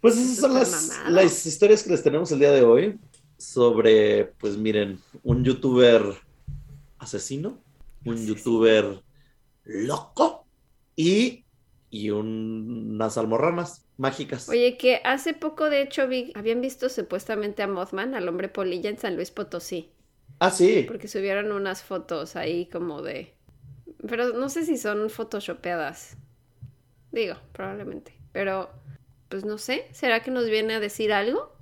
[0.00, 3.00] Pues esas son las, las historias que les tenemos el día de hoy
[3.38, 6.02] sobre, pues miren, un youtuber
[6.98, 7.62] asesino,
[8.04, 9.02] un youtuber
[9.64, 10.46] loco
[10.96, 11.46] y,
[11.90, 14.48] y un- unas almorranas mágicas.
[14.48, 18.90] Oye, que hace poco de hecho vi, habían visto supuestamente a Mothman, al hombre polilla
[18.90, 19.90] en San Luis Potosí,
[20.38, 20.86] Ah, sí.
[20.88, 23.35] porque subieron unas fotos ahí como de...
[24.08, 26.16] Pero no sé si son photoshopeadas.
[27.12, 28.14] Digo, probablemente.
[28.32, 28.70] Pero,
[29.28, 31.52] pues no sé, ¿será que nos viene a decir algo?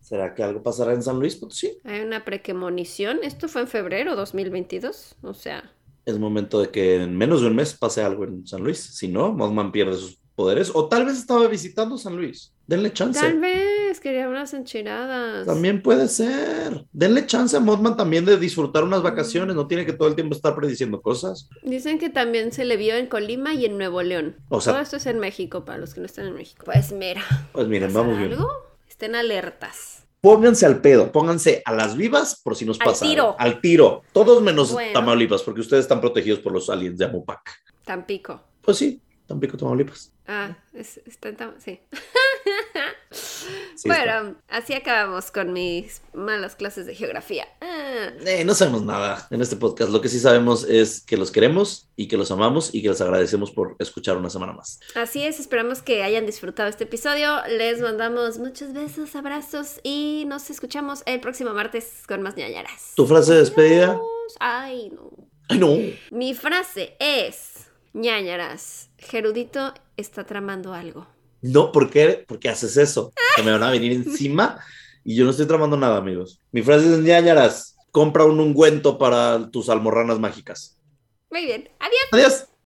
[0.00, 1.78] ¿Será que algo pasará en San Luis Potosí?
[1.84, 3.20] Hay una prequemonición.
[3.22, 5.16] Esto fue en febrero 2022.
[5.22, 5.70] O sea,
[6.04, 8.78] Es momento de que en menos de un mes pase algo en San Luis.
[8.78, 10.72] Si no, Mothman pierde sus poderes.
[10.74, 12.52] O tal vez estaba visitando San Luis.
[12.66, 13.20] Denle chance.
[13.20, 13.62] tal vez
[14.02, 15.46] quería unas enchiladas.
[15.46, 16.84] También puede ser.
[16.92, 19.54] Denle chance a Mothman también de disfrutar unas vacaciones.
[19.54, 21.48] No tiene que todo el tiempo estar prediciendo cosas.
[21.62, 24.36] Dicen que también se le vio en Colima y en Nuevo León.
[24.48, 26.64] O sea- Todo esto es en México, para los que no están en México.
[26.64, 27.22] Pues mira,
[27.52, 28.32] Pues miren, ¿pasa vamos bien.
[28.32, 28.48] algo?
[28.88, 30.00] Estén alertas.
[30.20, 33.04] Pónganse al pedo, pónganse a las vivas por si nos Al pasa.
[33.06, 33.22] tiro.
[33.30, 33.36] algo.
[33.40, 34.02] Al tiro.
[34.12, 34.92] Todos menos Bueno.
[34.92, 37.40] Tamaulipas, porque ustedes están protegidos por los aliens de Amupac.
[37.84, 38.40] Tampico.
[38.60, 40.11] Pues sí, Tampico, Tamaulipas.
[40.26, 41.80] Ah, es, está Tam- sí.
[43.74, 47.46] Sí bueno, así acabamos con mis malas clases de geografía.
[47.60, 49.90] Ah, Eh, no sabemos nada en este podcast.
[49.90, 53.00] Lo que sí sabemos es que los queremos y que los amamos y que les
[53.00, 54.80] agradecemos por escuchar una semana más.
[54.94, 57.40] así es, esperamos que hayan disfrutado este episodio.
[57.48, 62.92] Les mandamos muchos besos, abrazos y nos escuchamos el próximo martes con más ñañaras.
[62.96, 64.00] ¿Tu frase de despedida?
[64.40, 65.10] Ay, no.
[65.48, 65.76] Ay, no.
[66.16, 71.06] Mi frase es, ñañaras, Gerudito está tramando algo.
[71.40, 72.24] No, ¿por qué?
[72.26, 73.12] ¿Por qué haces eso?
[73.36, 74.60] Que me van a venir encima
[75.04, 76.40] y yo no estoy tramando nada, amigos.
[76.52, 77.76] Mi frase es ñañaras.
[77.90, 80.78] Compra un ungüento para tus almorranas mágicas.
[81.30, 82.08] Muy bien, adiós.
[82.12, 82.51] Adiós.